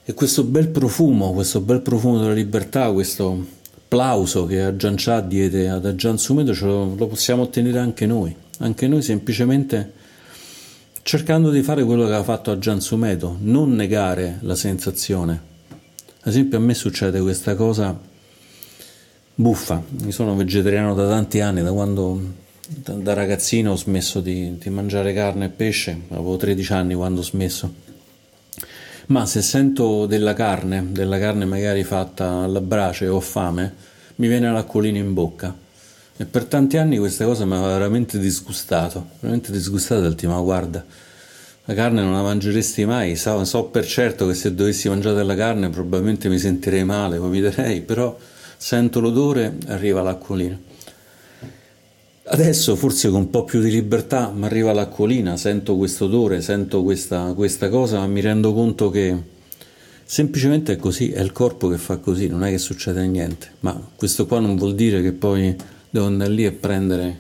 E 0.04 0.14
questo 0.16 0.44
bel 0.44 0.70
profumo, 0.70 1.34
questo 1.34 1.62
bel 1.62 1.82
profumo 1.82 2.20
della 2.20 2.34
libertà, 2.34 2.92
questo 2.92 3.46
plauso 3.88 4.48
che 4.48 4.64
Ajahn 4.64 4.96
Chah 4.98 5.22
diede 5.22 5.70
ad 5.70 5.86
Ajahn 5.86 6.18
Sumedho, 6.18 6.56
lo, 6.66 6.96
lo 6.96 7.06
possiamo 7.06 7.44
ottenere 7.44 7.78
anche 7.78 8.08
noi, 8.08 8.36
anche 8.58 8.88
noi 8.88 9.04
semplicemente 9.04 9.94
cercando 11.04 11.52
di 11.52 11.62
fare 11.62 11.84
quello 11.84 12.08
che 12.08 12.16
ha 12.16 12.24
fatto 12.24 12.50
Ajahn 12.50 12.82
Sumedho, 12.82 13.38
non 13.40 13.76
negare 13.76 14.40
la 14.42 14.56
sensazione. 14.56 15.42
Ad 16.22 16.28
esempio 16.34 16.58
a 16.58 16.62
me 16.62 16.74
succede 16.74 17.22
questa 17.22 17.54
cosa 17.54 18.16
buffa, 19.40 19.84
mi 20.02 20.12
sono 20.12 20.36
vegetariano 20.36 20.96
da 20.96 21.08
tanti 21.08 21.42
anni, 21.42 21.62
da 21.62 21.72
quando 21.72 22.20
da, 22.68 23.14
ragazzino 23.14 23.72
ho 23.72 23.76
smesso 23.76 24.20
di, 24.20 24.58
di, 24.58 24.70
mangiare 24.72 25.14
carne 25.14 25.46
e 25.46 25.50
pesce, 25.50 25.96
avevo 26.10 26.38
13 26.38 26.74
anni 26.74 26.96
quando 26.96 27.20
ho 27.20 27.24
smesso. 27.24 27.86
Ma 29.08 29.28
se 29.28 29.44
sento 29.44 30.08
della 30.08 30.34
carne, 30.34 30.88
della 30.90 31.20
carne 31.20 31.46
magari 31.46 31.84
fatta 31.84 32.44
alla 32.44 32.62
brace 32.62 33.08
o 33.08 33.18
ho 33.18 33.20
fame, 33.20 33.76
mi 34.16 34.28
viene 34.28 34.52
l'acquolina 34.52 34.98
in 34.98 35.14
bocca. 35.14 35.56
E 36.18 36.26
per 36.26 36.46
tanti 36.46 36.78
anni 36.78 36.98
questa 36.98 37.26
cosa 37.26 37.46
mi 37.46 37.54
aveva 37.54 37.74
veramente 37.74 38.18
disgustato, 38.18 39.10
veramente 39.20 39.52
disgustato 39.52 40.02
del 40.02 40.16
tipo, 40.16 40.34
ma 40.34 40.42
guarda, 40.42 40.84
la 41.66 41.74
carne 41.76 42.02
non 42.02 42.14
la 42.14 42.24
mangeresti 42.24 42.86
mai, 42.86 43.16
so, 43.16 43.46
so, 43.46 43.66
per 43.66 43.86
certo 43.86 44.26
che 44.26 44.34
se 44.34 44.56
dovessi 44.56 44.90
mangiare 44.90 45.16
della 45.16 45.36
carne 45.36 45.70
probabilmente 45.70 46.28
mi 46.28 46.40
sentirei 46.40 46.84
male, 46.84 47.20
vomiterei, 47.20 47.82
però 47.82 48.18
sento 48.58 49.00
l'odore, 49.00 49.58
arriva 49.68 50.02
l'acquolina. 50.02 50.60
Adesso 52.30 52.76
forse 52.76 53.10
con 53.10 53.22
un 53.22 53.30
po' 53.30 53.46
più 53.46 53.62
di 53.62 53.70
libertà 53.70 54.34
mi 54.36 54.44
arriva 54.44 54.74
l'acquolina, 54.74 55.38
sento 55.38 55.78
questo 55.78 56.06
odore, 56.06 56.42
sento 56.42 56.84
questa, 56.84 57.32
questa 57.34 57.70
cosa, 57.70 58.00
ma 58.00 58.08
mi 58.08 58.20
rendo 58.20 58.54
conto 58.54 58.90
che 58.90 59.16
semplicemente 60.04 60.74
è 60.74 60.76
così, 60.76 61.12
è 61.12 61.22
il 61.22 61.32
corpo 61.32 61.70
che 61.70 61.78
fa 61.78 61.98
così, 61.98 62.28
non 62.28 62.44
è 62.44 62.50
che 62.50 62.58
succede 62.58 63.08
niente, 63.08 63.52
ma 63.62 63.82
questo 63.96 64.26
qua 64.26 64.40
non 64.40 64.58
vuol 64.58 64.76
dire 64.76 65.02
che 65.02 65.14
poi 65.14 65.56
devo 65.90 66.06
andare 66.06 66.32
lì 66.32 66.46
e 66.46 66.52
prendere 66.52 67.20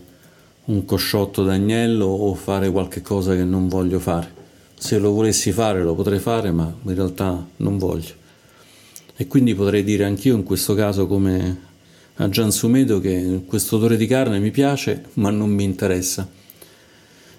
un 0.66 0.84
cosciotto 0.84 1.44
d'agnello 1.44 2.06
o 2.06 2.34
fare 2.34 2.70
qualche 2.70 3.02
cosa 3.02 3.34
che 3.34 3.46
non 3.46 3.70
voglio 3.70 4.00
fare. 4.00 4.36
Se 4.78 4.98
lo 4.98 5.12
volessi 5.12 5.54
fare 5.54 5.84
lo 5.84 5.96
potrei 5.96 6.20
fare, 6.20 6.52
ma 6.52 6.72
in 6.84 6.96
realtà 6.96 7.48
non 7.58 7.78
voglio. 7.78 8.26
E 9.20 9.26
quindi 9.26 9.56
potrei 9.56 9.84
dire 9.84 10.04
anch'io 10.04 10.36
in 10.36 10.44
questo 10.44 10.76
caso 10.76 11.08
come 11.08 11.66
a 12.18 12.30
Gian 12.30 12.52
Sumedo 12.52 13.00
che 13.00 13.42
questo 13.48 13.78
odore 13.78 13.98
di 13.98 14.06
carne 14.06 14.38
mi 14.38 14.52
piace 14.52 15.06
ma 15.14 15.32
non 15.32 15.50
mi 15.50 15.64
interessa. 15.64 16.30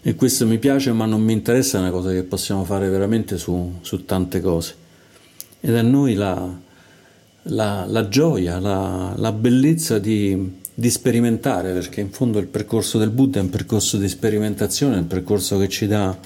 E 0.03 0.15
questo 0.17 0.45
mi 0.45 0.59
piace 0.59 0.91
ma 0.91 1.05
non 1.05 1.23
mi 1.23 1.33
interessa 1.33 1.79
è 1.79 1.81
una 1.81 1.93
cosa 1.93 2.11
che 2.11 2.25
possiamo 2.25 2.65
fare 2.65 2.89
veramente 2.89 3.39
su, 3.39 3.79
su 3.81 4.05
tante 4.05 4.41
cose. 4.41 4.75
Ed 5.61 5.77
a 5.77 5.83
noi 5.83 6.15
la, 6.15 6.53
la, 7.43 7.85
la 7.87 8.09
gioia, 8.09 8.59
la, 8.59 9.15
la 9.17 9.31
bellezza 9.31 10.01
di, 10.01 10.57
di 10.75 10.91
sperimentare, 10.91 11.73
perché 11.73 12.01
in 12.01 12.11
fondo 12.11 12.41
il 12.41 12.47
percorso 12.47 12.99
del 12.99 13.11
Buddha 13.11 13.39
è 13.39 13.43
un 13.43 13.51
percorso 13.51 13.99
di 13.99 14.09
sperimentazione, 14.09 14.97
è 14.97 14.99
un 14.99 15.07
percorso 15.07 15.57
che 15.59 15.69
ci 15.69 15.87
dà 15.87 16.17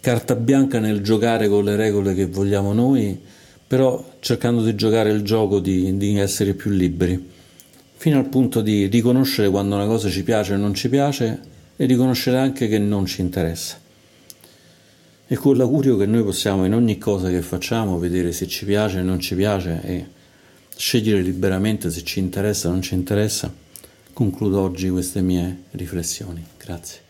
carta 0.00 0.34
bianca 0.34 0.80
nel 0.80 1.02
giocare 1.02 1.48
con 1.48 1.62
le 1.62 1.76
regole 1.76 2.14
che 2.14 2.26
vogliamo 2.26 2.72
noi, 2.72 3.38
però 3.70 4.16
cercando 4.18 4.64
di 4.64 4.74
giocare 4.74 5.12
il 5.12 5.22
gioco 5.22 5.60
di, 5.60 5.96
di 5.96 6.18
essere 6.18 6.54
più 6.54 6.72
liberi, 6.72 7.24
fino 7.94 8.18
al 8.18 8.26
punto 8.26 8.62
di 8.62 8.86
riconoscere 8.86 9.48
quando 9.48 9.76
una 9.76 9.86
cosa 9.86 10.10
ci 10.10 10.24
piace 10.24 10.54
o 10.54 10.56
non 10.56 10.74
ci 10.74 10.88
piace 10.88 11.40
e 11.76 11.86
riconoscere 11.86 12.38
anche 12.38 12.66
che 12.66 12.80
non 12.80 13.06
ci 13.06 13.20
interessa. 13.20 13.78
E 15.24 15.36
con 15.36 15.56
l'augurio 15.56 15.96
che 15.96 16.06
noi 16.06 16.24
possiamo 16.24 16.64
in 16.64 16.74
ogni 16.74 16.98
cosa 16.98 17.30
che 17.30 17.42
facciamo 17.42 18.00
vedere 18.00 18.32
se 18.32 18.48
ci 18.48 18.64
piace 18.64 18.98
o 18.98 19.02
non 19.04 19.20
ci 19.20 19.36
piace 19.36 19.80
e 19.84 20.06
scegliere 20.74 21.20
liberamente 21.20 21.92
se 21.92 22.02
ci 22.02 22.18
interessa 22.18 22.66
o 22.66 22.72
non 22.72 22.82
ci 22.82 22.94
interessa, 22.94 23.54
concludo 24.12 24.62
oggi 24.62 24.88
queste 24.88 25.20
mie 25.20 25.62
riflessioni. 25.70 26.44
Grazie. 26.58 27.09